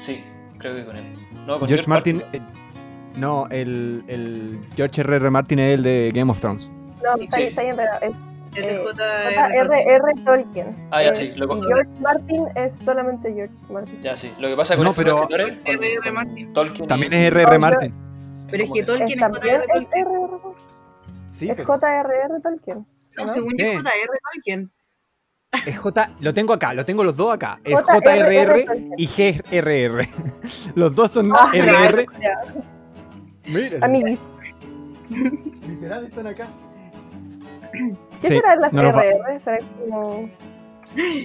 [0.00, 0.22] Sí,
[0.58, 1.04] creo que con él.
[1.46, 2.22] No, con George Martin.
[2.32, 2.40] eh,
[3.16, 5.30] no, el, el George R.R.
[5.30, 6.70] Martin es el de Game of Thrones.
[7.02, 7.98] No, está, ahí- está ahí enredado.
[8.02, 8.12] Es
[8.64, 8.84] de Eh.
[8.84, 10.24] J.R.R.
[10.24, 10.88] Tolkien.
[10.90, 14.00] Ah, ya, Es- sí, lo- George Martin es solamente George Martin.
[14.00, 14.32] Ya, sí.
[14.38, 16.12] Lo que pasa con No, estos pero- escritores, R.R.
[16.12, 16.52] Martin.
[16.52, 17.56] Tolkien y- También es R.R.
[17.56, 17.94] Oh, Martin.
[18.50, 19.64] Pero es que Tolkien ¿Es es también J.R.
[19.64, 20.06] es Tolkien.
[21.30, 22.40] Sí, Es pero- J.R.R.
[22.42, 22.86] Tolkien.
[23.18, 23.70] No, según yo Sí.
[23.70, 24.18] es J.R.
[24.32, 24.70] Tolkien.
[25.66, 26.10] Es J.
[26.20, 27.60] Lo tengo acá, lo tengo los dos acá.
[27.64, 28.64] Es JRR
[28.96, 30.06] y GRR.
[30.74, 32.06] Los dos son Ah, RR.
[33.46, 34.18] Mira, Amiguis.
[35.68, 36.46] literal están acá.
[37.72, 39.40] ¿Qué Sí, serán las no RR?
[39.40, 40.28] ¿Será como...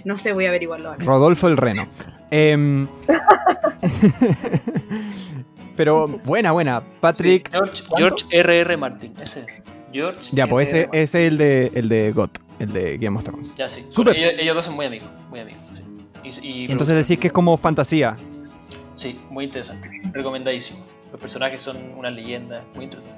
[0.03, 1.05] No sé, voy a averiguarlo ahora.
[1.05, 1.87] Rodolfo el Reno.
[2.31, 2.87] Em,
[5.75, 6.81] pero buena, buena.
[6.99, 7.49] Patrick.
[7.51, 8.77] George, George R.R.
[8.77, 9.61] Martin, ese es.
[9.91, 13.53] George Ya, pues ese, es el de, el de GOT, el de Game of Thrones.
[13.55, 13.85] Ya, sí.
[13.91, 14.15] Súper.
[14.15, 15.65] Ellos, ellos dos son muy amigos, muy amigos.
[15.65, 15.83] sí.
[16.43, 18.15] Y, y- Y entonces decís que es como fantasía.
[18.95, 19.89] Sí, muy interesante.
[20.11, 20.79] Recomendadísimo.
[21.11, 23.17] Los personajes son una leyenda, muy entretenido.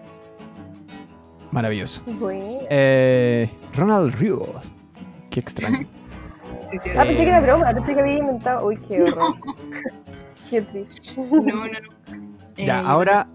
[1.52, 2.02] Maravilloso.
[2.06, 2.46] Bueno.
[2.70, 4.48] Eh, Ronald Rios.
[5.30, 5.88] Qué extraño.
[6.70, 8.66] Sí, sí, Ah, pensé que era Eh, broma, pensé que había inventado.
[8.68, 9.36] Uy, qué horror.
[10.50, 11.20] qué triste.
[11.20, 11.72] No, no, no.
[12.56, 13.28] Ya, Eh, ahora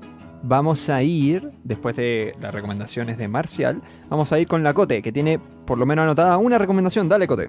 [0.47, 5.03] vamos a ir, después de las recomendaciones de Marcial, vamos a ir con la Cote,
[5.03, 7.09] que tiene por lo menos anotada una recomendación.
[7.09, 7.49] Dale, Cote.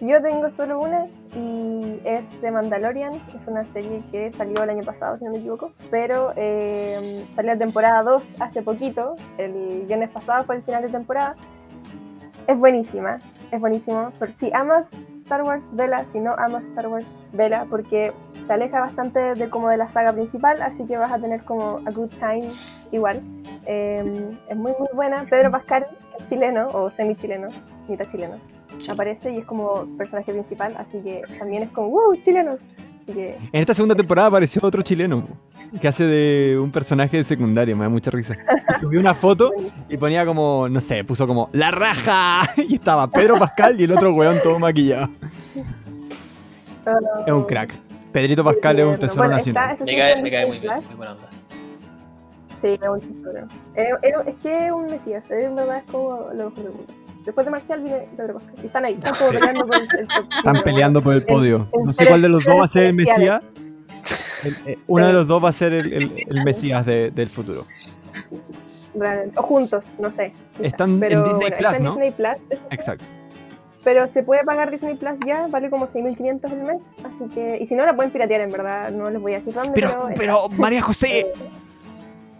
[0.00, 3.12] Yo tengo solo una y es de Mandalorian.
[3.34, 5.70] Es una serie que salió el año pasado, si no me equivoco.
[5.90, 9.16] Pero eh, salió la temporada 2 hace poquito.
[9.38, 11.36] El viernes pasado fue el final de temporada.
[12.46, 14.12] Es buenísima, es buenísimo.
[14.18, 14.90] Pero si amas
[15.24, 16.04] Star Wars, vela.
[16.06, 17.66] Si no amas Star Wars, vela.
[17.68, 18.12] Porque
[18.46, 20.62] se aleja bastante de como de la saga principal.
[20.62, 22.48] Así que vas a tener como a good time
[22.92, 23.20] igual.
[23.66, 25.26] Eh, es muy muy buena.
[25.28, 25.86] Pedro Pascal,
[26.18, 27.48] es chileno o semi chileno,
[27.88, 28.36] mitad chileno
[28.88, 32.16] aparece y es como personaje principal, así que también es como, ¡wow!
[32.20, 32.58] chilenos.
[33.02, 35.26] Así que En esta segunda temporada apareció otro chileno
[35.80, 38.34] que hace de un personaje secundario, me da mucha risa.
[38.34, 39.52] Y Subió una foto
[39.88, 42.40] y ponía como, no sé, puso como ¡La raja!
[42.56, 45.08] Y estaba Pedro Pascal y el otro weón todo maquillado.
[46.86, 47.74] oh, Es un crack.
[48.12, 49.70] Pedrito Pascal es un tesoro Bueno, nacional.
[49.72, 51.28] está- Me sí cae, me cae muy bien, muy buena onda.
[52.60, 53.46] Sí, es un tesoro.
[53.74, 56.72] Eh, eh, es que es un mesías, eh, en verdad es como lo mejor del
[56.72, 56.92] mundo.
[57.24, 58.54] Después de Marcial viene Pedro Pascal.
[58.62, 59.36] Y están ahí, están como Sí.
[59.38, 60.26] peleando por el, el top.
[60.36, 61.68] Están peleando por el podio.
[61.84, 63.42] No sé cuál de los dos va a ser el Mesías.
[64.44, 67.28] El- eh, uno de los dos va a ser el, el- el Mesías de- del
[67.28, 67.62] futuro.
[68.94, 69.38] Realmente.
[69.38, 70.32] O juntos, no sé.
[70.56, 70.66] quizá.
[70.66, 71.90] Están en Pero, Disney bueno, Plus, está en ¿no?
[71.90, 73.04] Disney Plus, Exacto.
[73.82, 76.82] pero se puede pagar Disney Plus ya, vale como 6.500 al mes.
[77.04, 79.52] Así que, y si no, la pueden piratear en verdad, no les voy a decir
[79.52, 79.72] dónde.
[79.74, 81.32] Pero, pero, María José.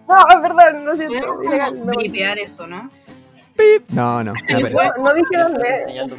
[0.07, 1.35] No, perdón, no siento.
[1.43, 2.91] Podemos eso, ¿no?
[3.57, 3.89] pip.
[3.89, 4.35] No, no.
[4.35, 6.19] no, No, dije dónde.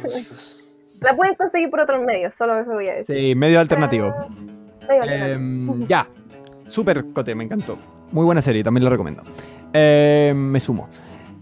[1.02, 3.16] La pueden conseguir por otros medios, solo eso voy a decir.
[3.16, 4.12] Sí, medio alternativo.
[4.12, 4.26] Ah,
[4.88, 6.08] Em, ya.
[6.66, 7.78] Super Cote, me encantó.
[8.12, 9.22] Muy buena serie, también la recomiendo.
[9.72, 10.88] Em, me sumo.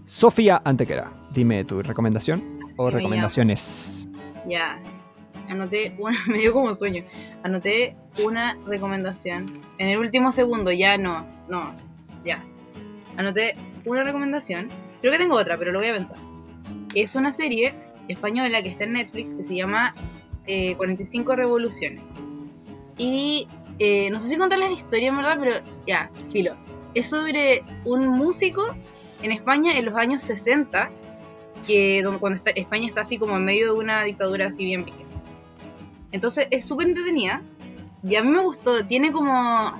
[0.03, 4.07] Sofía Antequera, dime tu recomendación o me recomendaciones.
[4.47, 4.79] Ya.
[5.49, 7.03] Anoté una, me dio como sueño.
[7.43, 9.59] Anoté una recomendación.
[9.77, 11.75] En el último segundo, ya no, no,
[12.23, 12.43] ya.
[13.17, 14.69] Anoté una recomendación.
[15.01, 16.17] Creo que tengo otra, pero lo voy a pensar.
[16.93, 17.73] Es una serie
[18.07, 19.93] española que está en Netflix que se llama
[20.47, 22.13] eh, 45 Revoluciones.
[22.97, 23.47] Y
[23.79, 26.55] eh, no sé si contarles la historia, en verdad, pero ya, filo.
[26.93, 28.63] Es sobre un músico
[29.21, 30.89] en España en los años 60,
[31.67, 35.05] que cuando está- España está así como en medio de una dictadura así bien vigente.
[36.11, 37.41] Entonces es súper entretenida
[38.07, 38.85] y a mí me gustó.
[38.85, 39.73] Tiene como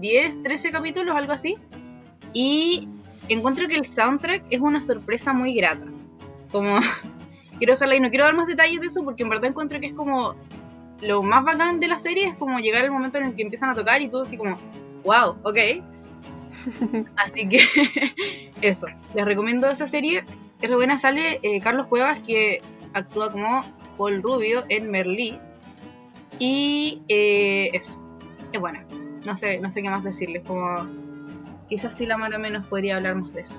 [0.00, 1.56] 10, 13 capítulos, algo así.
[2.34, 2.88] Y
[3.28, 5.86] encuentro que el soundtrack es una sorpresa muy grata.
[6.50, 6.78] Como,
[7.58, 9.86] quiero dejarla y no quiero dar más detalles de eso porque en verdad encuentro que
[9.86, 10.34] es como
[11.00, 13.70] lo más bacán de la serie es como llegar el momento en el que empiezan
[13.70, 14.56] a tocar y todo así como,
[15.04, 15.58] wow, ok.
[17.16, 17.60] Así que
[18.62, 20.24] eso, les recomiendo esa serie.
[20.62, 22.62] Es re buena, sale eh, Carlos Cuevas que
[22.94, 23.64] actúa como
[23.98, 25.38] Paul Rubio en Merlí.
[26.38, 28.00] Y eh, eso,
[28.52, 28.86] es buena.
[29.26, 30.86] No sé, no sé qué más decirles, como
[31.68, 33.54] quizás si la mano menos podría hablar más de eso.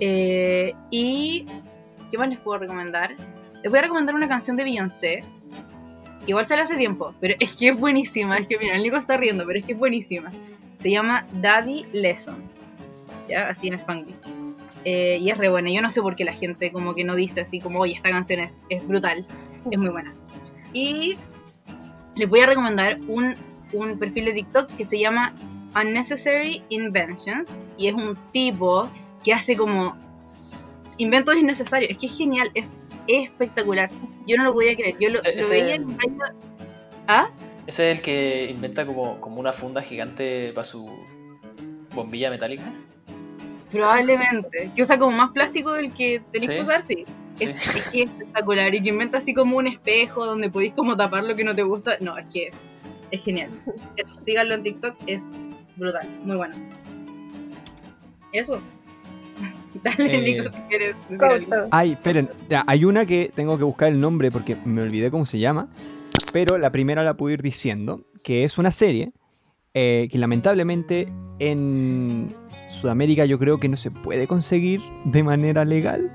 [0.00, 1.46] Eh, y
[2.10, 3.14] ¿qué más les puedo recomendar?
[3.62, 5.24] Les voy a recomendar una canción de Beyoncé.
[6.26, 8.38] Igual sale hace tiempo, pero es que es buenísima.
[8.38, 10.32] Es que mira, el Nico está riendo, pero es que es buenísima.
[10.78, 12.60] Se llama Daddy Lessons.
[13.28, 13.48] ¿Ya?
[13.48, 14.16] Así en Spanglish.
[14.84, 15.70] Eh, y es re buena.
[15.70, 18.10] Yo no sé por qué la gente como que no dice así como, oye, esta
[18.10, 19.26] canción es, es brutal.
[19.70, 20.14] Es muy buena.
[20.72, 21.16] Y
[22.16, 23.34] les voy a recomendar un,
[23.72, 25.34] un perfil de TikTok que se llama
[25.74, 27.56] Unnecessary Inventions.
[27.76, 28.88] Y es un tipo
[29.24, 29.96] que hace como
[30.98, 31.90] inventos innecesarios.
[31.90, 32.72] Es que es genial, es
[33.06, 33.90] espectacular.
[34.26, 34.96] Yo no lo podía creer.
[35.00, 36.34] Yo lo, lo veía en baile-
[37.06, 37.28] ¿Ah?
[37.66, 40.90] Ese es el que inventa como, como una funda gigante para su
[41.94, 42.64] bombilla metálica.
[43.70, 44.70] Probablemente.
[44.74, 46.56] Que usa como más plástico del que tenéis Sí.
[46.56, 47.04] que usar, sí.
[47.34, 47.44] Sí.
[47.44, 48.74] Es, es que es espectacular.
[48.74, 51.62] Y que inventa así como un espejo donde podéis como tapar lo que no te
[51.62, 51.96] gusta.
[52.00, 52.50] No, es que
[53.10, 53.50] es genial.
[53.96, 55.30] Eso, síganlo en TikTok, es
[55.76, 56.54] brutal, muy bueno.
[58.32, 58.60] Eso.
[59.84, 61.68] Dale, Eh, Nico, si quieres decir algo.
[61.70, 65.26] Ay, esperen, ya, hay una que tengo que buscar el nombre porque me olvidé cómo
[65.26, 65.66] se llama,
[66.32, 69.12] pero la primera la puedo ir diciendo, que es una serie
[69.74, 71.08] eh, que lamentablemente
[71.38, 72.34] en
[72.80, 76.10] Sudamérica yo creo que no se puede conseguir de manera legal,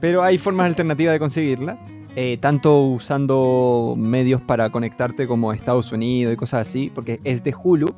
[0.00, 1.78] pero hay formas alternativas de conseguirla,
[2.16, 7.54] eh, tanto usando medios para conectarte como Estados Unidos y cosas así, porque es de
[7.56, 7.94] Hulu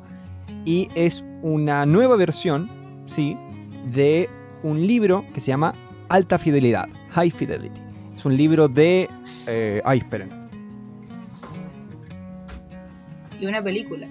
[0.65, 2.69] y es una nueva versión,
[3.07, 3.37] sí,
[3.93, 4.29] de
[4.67, 5.73] un libro que se llama
[6.09, 7.81] Alta Fidelidad, High Fidelity.
[8.17, 9.09] Es un libro de...
[9.47, 10.29] eh, ay, esperen.
[13.39, 14.07] Y una película.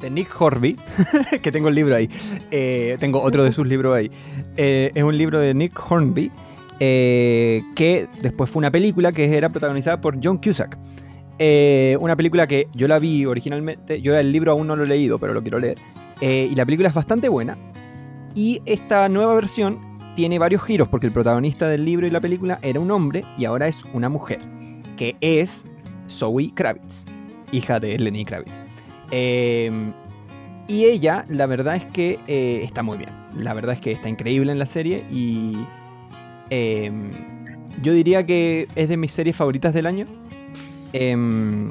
[0.00, 0.76] De Nick Horby,
[1.42, 2.10] que tengo el libro ahí.
[2.50, 4.10] Eh, tengo otro de sus libros ahí.
[4.56, 6.30] Eh, es un libro de Nick Hornby,
[6.80, 10.76] eh, que después fue una película que era protagonizada por John Cusack.
[11.38, 14.88] Eh, una película que yo la vi originalmente, yo el libro aún no lo he
[14.88, 15.78] leído, pero lo quiero leer.
[16.20, 17.56] Eh, y la película es bastante buena.
[18.36, 19.78] Y esta nueva versión
[20.14, 23.46] tiene varios giros, porque el protagonista del libro y la película era un hombre y
[23.46, 24.40] ahora es una mujer,
[24.96, 25.66] que es
[26.08, 27.06] Zoe Kravitz,
[27.50, 28.62] hija de Lenny Kravitz.
[29.10, 29.70] Eh,
[30.68, 33.10] y ella, la verdad es que eh, está muy bien.
[33.34, 35.56] La verdad es que está increíble en la serie y
[36.50, 36.92] eh,
[37.82, 40.06] yo diría que es de mis series favoritas del año.
[40.92, 41.70] Em,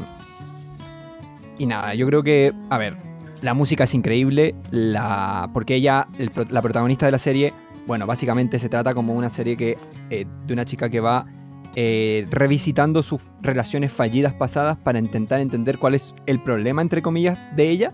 [1.60, 2.98] y nada, yo creo que, a ver,
[3.46, 7.54] la música es increíble, la, porque ella, el la protagonista de la serie,
[7.86, 9.78] bueno, básicamente se trata como una serie que,
[10.10, 11.28] eh, de una chica que va
[11.76, 17.56] eh, revisitando sus relaciones fallidas pasadas para intentar entender cuál es el problema, entre comillas,
[17.56, 17.94] de ella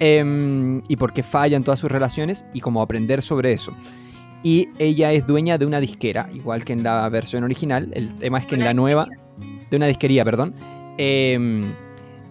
[0.00, 3.72] em, y por qué fallan todas sus relaciones y cómo aprender sobre eso.
[4.42, 7.88] Y ella es dueña de una disquera, igual que en la versión original.
[7.94, 9.08] El tema es que en la nueva,
[9.70, 10.54] de una disquería, perdón.
[10.98, 11.72] Em,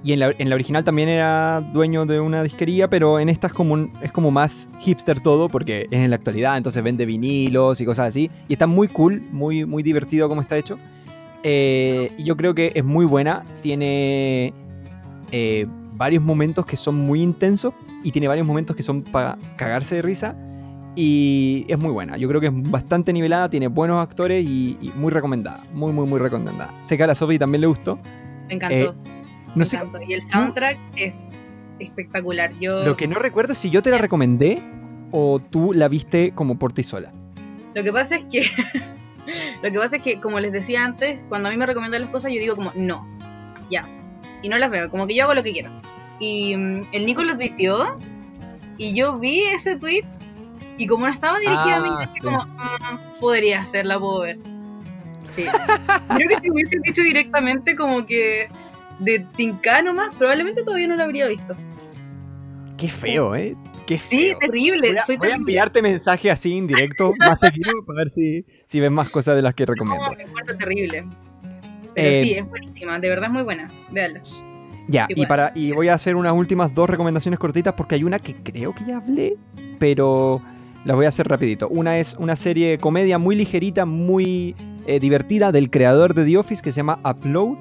[0.03, 3.47] y en la, en la original también era dueño de una disquería, pero en esta
[3.47, 7.05] es como, un- es como más hipster todo, porque es en la actualidad, entonces vende
[7.05, 8.29] vinilos y cosas así.
[8.49, 10.77] Y está muy cool, muy, muy divertido como está hecho.
[11.43, 13.43] Eh, y yo creo que es muy buena.
[13.61, 14.53] Tiene
[15.31, 17.73] eh, varios momentos que son muy intensos
[18.03, 20.35] y tiene varios momentos que son para cagarse de risa.
[20.95, 22.17] Y es muy buena.
[22.17, 25.59] Yo creo que es bastante nivelada, tiene buenos actores y, y muy recomendada.
[25.73, 26.71] Muy, muy, muy recomendada.
[26.81, 27.97] Sé que a la Sophie también le gustó.
[28.47, 28.75] Me encantó.
[28.75, 28.93] Eh,
[29.55, 29.79] No sé.
[30.07, 31.25] Y el soundtrack es
[31.79, 32.53] espectacular.
[32.59, 34.61] Yo lo que no recuerdo es si yo te la recomendé
[35.11, 37.11] o tú la viste como por ti sola.
[37.75, 38.41] Lo que pasa es que
[39.63, 42.09] Lo que pasa es que, como les decía antes, cuando a mí me recomiendan las
[42.09, 43.07] cosas, yo digo como, no,
[43.69, 43.87] ya.
[44.41, 45.71] Y no las veo, como que yo hago lo que quiero.
[46.19, 47.97] Y mm, el Nico lo tuiteó,
[48.77, 50.03] y yo vi ese tweet,
[50.77, 52.19] y como no estaba dirigida a mí, Ah, sí.
[52.19, 54.39] como, "Mm, podría ser, la puedo ver.
[55.29, 55.45] Sí.
[56.17, 58.49] Creo que si hubiese dicho directamente como que
[58.99, 61.55] de Tinka nomás, probablemente todavía no lo habría visto.
[62.77, 63.55] Qué feo, ¿eh?
[63.85, 64.19] Qué feo.
[64.19, 64.89] Sí, terrible.
[64.89, 68.45] Voy a, soy voy a enviarte mensaje así en directo más seguido para ver si,
[68.65, 70.05] si ves más cosas de las que recomiendo.
[70.09, 71.05] No, me encuentro terrible.
[71.93, 73.69] Pero Eh, sí, es buenísima, de verdad es muy buena.
[73.91, 74.21] Véanla.
[74.89, 75.27] Ya, Sí, y, bueno.
[75.29, 78.73] para, y voy a hacer unas últimas dos recomendaciones cortitas porque hay una que creo
[78.73, 79.37] que ya hablé,
[79.79, 80.41] pero
[80.83, 81.69] las voy a hacer rapidito.
[81.69, 84.55] Una es una serie de comedia muy ligerita, muy
[84.87, 87.57] eh, divertida del creador de The Office que se llama Upload,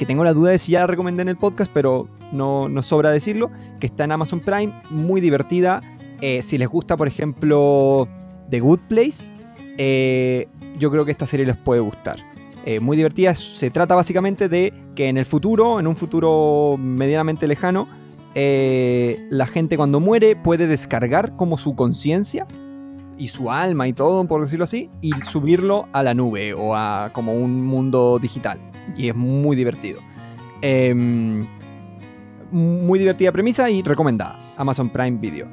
[0.00, 2.82] que tengo la duda de si ya la recomendé en el podcast, pero no, no
[2.82, 5.82] sobra decirlo, que está en Amazon Prime, muy divertida.
[6.22, 8.08] Eh, si les gusta, por ejemplo,
[8.48, 9.30] The Good Place,
[9.76, 10.48] eh,
[10.78, 12.16] yo creo que esta serie les puede gustar.
[12.64, 17.46] Eh, muy divertida, se trata básicamente de que en el futuro, en un futuro medianamente
[17.46, 17.86] lejano,
[18.34, 22.46] la gente cuando muere puede descargar como su conciencia
[23.18, 27.10] y su alma y todo, por decirlo así, y subirlo a la nube o a
[27.12, 28.69] como un mundo digital.
[28.96, 30.00] Y es muy divertido.
[30.62, 31.46] Em,
[32.50, 34.38] muy divertida premisa y recomendada.
[34.56, 35.46] Amazon Prime Video.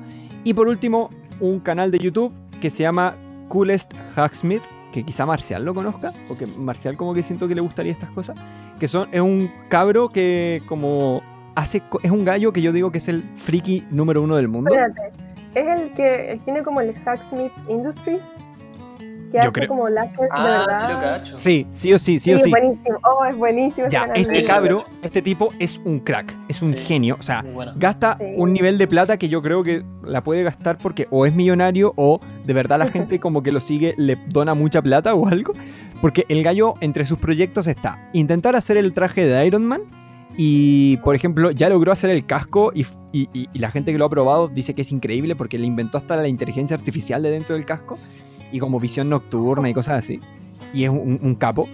[0.44, 1.10] Y por último,
[1.40, 3.16] un canal de YouTube que se llama
[3.48, 4.62] Coolest Hacksmith,
[4.92, 8.38] que quizá Marcial lo conozca, porque Marcial como que siento que le gustaría estas cosas,
[8.80, 11.22] que son, es un cabro que como
[11.56, 14.72] hace, es un gallo que yo digo que es el friki número uno del mundo.
[14.72, 15.12] Espérate,
[15.56, 18.22] es el que tiene como el Hacksmith Industries,
[19.32, 21.20] que Yo hace creo- como láser de Ah, sí lo verdad.
[21.20, 21.38] cacho.
[21.38, 22.50] Sí, sí o sí, sí o es sí.
[22.50, 22.98] buenísimo.
[23.04, 23.88] Oh, es buenísimo.
[23.90, 26.80] Ya, este cabro, este tipo es un crack, es un Sí.
[26.82, 27.74] genio, o sea, bueno.
[27.76, 28.26] gasta Sí.
[28.36, 31.94] un nivel de plata que yo creo que la puede gastar porque o es millonario
[31.96, 35.54] o de verdad la gente como que lo sigue le dona mucha plata o algo.
[36.02, 39.82] Porque el gallo entre sus proyectos está intentar hacer el traje de Iron Man
[40.38, 43.98] y por ejemplo ya logró hacer el casco y, y- y- y la gente que
[43.98, 47.32] lo ha probado dice que es increíble porque le inventó hasta la inteligencia artificial de
[47.32, 47.98] dentro del casco
[48.52, 50.20] y como visión nocturna y cosas así.
[50.74, 51.68] Y es un, un capo.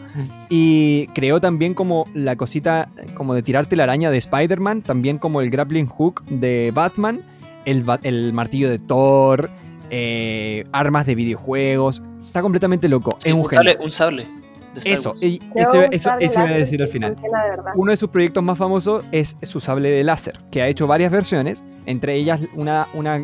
[0.50, 5.42] Y creó también como la cosita como de tirarte la araña de Spider-Man, también como
[5.42, 7.22] el grappling hook de Batman,
[7.66, 9.50] el, el martillo de Thor,
[9.90, 12.02] eh, armas de videojuegos.
[12.18, 13.16] Está completamente loco.
[13.20, 13.72] Sí, es un un, genio.
[13.72, 14.28] sable, un sable
[14.86, 17.16] Eso, y eso, eso, eso iba a láser decir al final.
[17.76, 21.12] Uno de sus proyectos más famosos es su sable de láser, que ha hecho varias
[21.12, 23.24] versiones, entre ellas una, una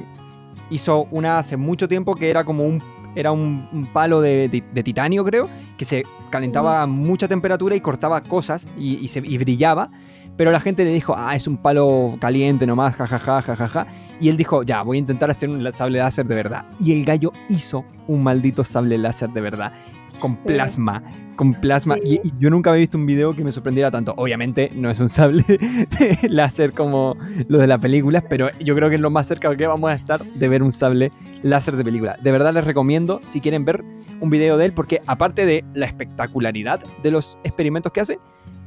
[0.69, 2.81] hizo una hace mucho tiempo que era como un
[3.15, 7.75] era un, un palo de, de- de titanio creo, que se calentaba a mucha temperatura
[7.75, 9.89] y cortaba cosas y, y se, y brillaba,
[10.37, 13.87] pero la gente le dijo, ah, es un palo caliente nomás, jajaja, jajaja,
[14.21, 17.03] y él dijo, ya, voy a intentar hacer un sable láser de verdad, y el
[17.05, 19.73] gallo hizo un maldito sable láser de verdad,
[20.19, 20.41] con Sí.
[20.45, 21.03] plasma,
[21.35, 21.95] con plasma.
[22.03, 22.19] Sí.
[22.23, 24.13] Y, y yo nunca había visto un video que me sorprendiera tanto.
[24.17, 25.43] Obviamente no es un sable
[26.29, 27.15] láser como
[27.47, 29.93] los de las películas, pero yo creo que es lo más cerca que vamos a
[29.95, 31.11] estar de ver un sable
[31.43, 32.17] láser de película.
[32.21, 33.83] De verdad les recomiendo, si quieren ver
[34.19, 38.19] un video de él, porque aparte de la espectacularidad de los experimentos que hace,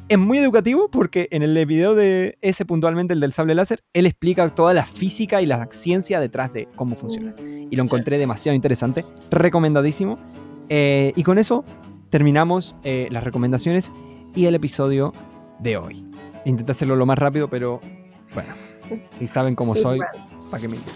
[0.08, 4.04] es muy educativo porque en el video de ese puntualmente, el del sable láser, él
[4.06, 7.34] explica toda la física y la ciencia detrás de cómo funciona.
[7.70, 10.18] Y lo encontré demasiado interesante, recomendadísimo.
[10.68, 11.64] Eh, y con eso
[12.10, 13.92] terminamos eh, las recomendaciones
[14.34, 15.12] y el episodio
[15.58, 16.04] de hoy.
[16.44, 17.80] Intenté hacerlo lo más rápido, pero
[18.34, 18.54] bueno,
[19.18, 20.00] si saben cómo soy,
[20.50, 20.76] ¿para qué me?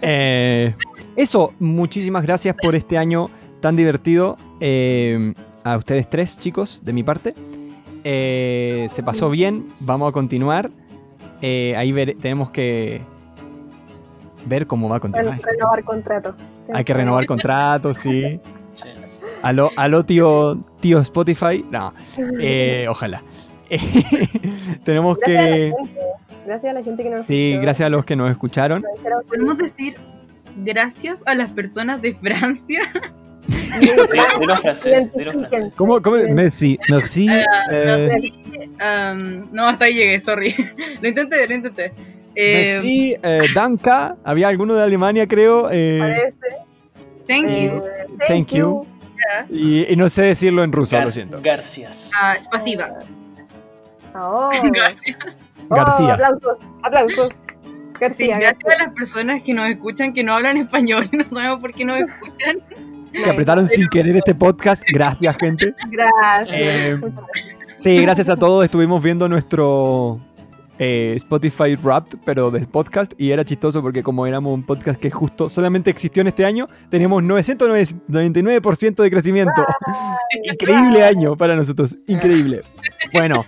[0.00, 0.74] Eh,
[1.14, 3.28] eso, muchísimas gracias por este año
[3.60, 4.36] tan divertido.
[4.60, 5.32] eh,
[5.64, 7.34] a ustedes tres, chicos, de mi parte.
[8.04, 10.70] Eh, se pasó bien, vamos a continuar.
[11.42, 13.00] Ahí vere- tenemos que
[14.46, 15.36] ver cómo va a continuar.
[15.36, 16.34] Ren- Renovar contrato.
[16.72, 18.40] Hay que renovar contratos, sí.
[18.74, 18.88] Sí.
[19.42, 21.64] Aló, aló tío, tío Spotify.
[21.70, 21.92] No,
[22.40, 23.22] eh, ojalá.
[24.84, 25.72] tenemos Gracias que...
[26.46, 27.62] Gracias a la gente que nos Sí, escuchó.
[27.62, 28.84] gracias a los que nos escucharon.
[29.28, 29.96] Podemos decir
[30.58, 32.82] gracias a las personas de Francia.
[33.80, 35.72] Identifíquense.
[35.76, 36.00] ¿Cómo?
[36.02, 36.16] cómo?
[36.16, 37.26] Merci, merci.
[37.26, 37.40] No
[37.70, 38.32] sé.
[38.80, 40.54] um, no, hasta ahí llegué, sorry.
[41.00, 41.92] lo intenté, lo intenté.
[42.36, 44.16] Eh, merci, eh, danka.
[44.24, 45.68] Había alguno de Alemania, creo.
[45.72, 46.64] eh, Parece.
[47.26, 47.82] Thank Eh, you.
[48.28, 48.86] Thank you.
[49.50, 51.40] y, y no sé decirlo en ruso, lo siento.
[51.42, 52.10] Garcias.
[52.20, 52.90] Ah, es pasiva.
[54.14, 54.50] Oh.
[54.72, 55.16] Gracias.
[55.68, 56.12] Oh, García.
[56.14, 57.28] aplausos, aplausos.
[57.28, 58.84] Sí, García, gracias García.
[58.84, 61.84] a las personas que nos escuchan que no hablan español y no sabemos por qué
[61.84, 62.58] nos escuchan.
[63.12, 64.82] Que apretaron sin querer este podcast.
[64.92, 65.74] Gracias, gente.
[65.90, 66.48] Gracias.
[66.50, 67.22] Eh, gracias.
[67.78, 68.64] Sí, gracias a todos.
[68.64, 70.20] Estuvimos viendo nuestro
[70.78, 73.12] eh, Spotify Wrapped, pero de podcast.
[73.18, 76.68] Y era chistoso porque como éramos un podcast que justo solamente existió en este año,
[76.90, 79.64] tenemos 999% de crecimiento.
[80.44, 81.96] Increíble año para nosotros.
[82.06, 82.62] Increíble.
[83.12, 83.44] Bueno,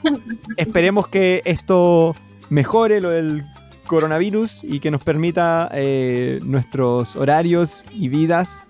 [0.56, 2.14] esperemos que esto
[2.50, 3.44] mejore lo del
[3.86, 8.60] coronavirus y que nos permita eh, nuestros horarios y vidas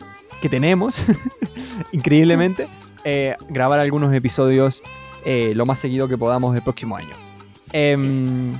[0.40, 1.04] que tenemos,
[1.92, 2.68] increíblemente,
[3.04, 4.82] eh, grabar algunos episodios
[5.26, 7.27] eh, lo más seguido que podamos el próximo año.
[7.72, 8.58] Em,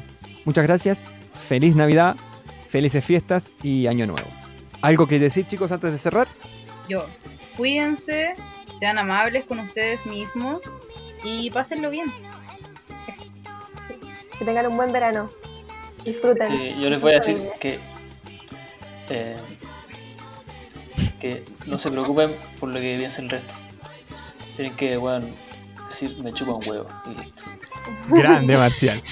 [0.48, 2.16] Muchas gracias, feliz Navidad,
[2.68, 4.28] felices fiestas y año nuevo.
[4.80, 6.26] ¿Algo que decir chicos antes de cerrar?
[6.88, 7.04] Yo,
[7.54, 8.34] cuídense,
[8.78, 10.62] sean amables con ustedes mismos
[11.22, 12.10] y pásenlo bien.
[14.38, 15.28] Que tengan un buen verano.
[16.02, 16.48] Disfruten.
[16.50, 17.78] Sí, yo les voy a decir que,
[19.10, 19.36] eh,
[21.20, 23.54] que no se preocupen por lo que piensa el resto.
[24.56, 25.26] Tienen que, bueno,
[25.88, 27.44] decir, me chupa un huevo y listo.
[28.08, 29.02] Grande, Marcial.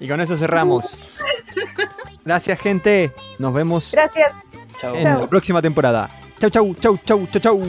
[0.00, 1.02] Y con eso cerramos.
[2.24, 3.12] Gracias, gente.
[3.38, 4.32] Nos vemos Gracias.
[4.82, 6.10] En la próxima temporada.
[6.38, 7.62] Chau, chau, chau, chau, chau, chau.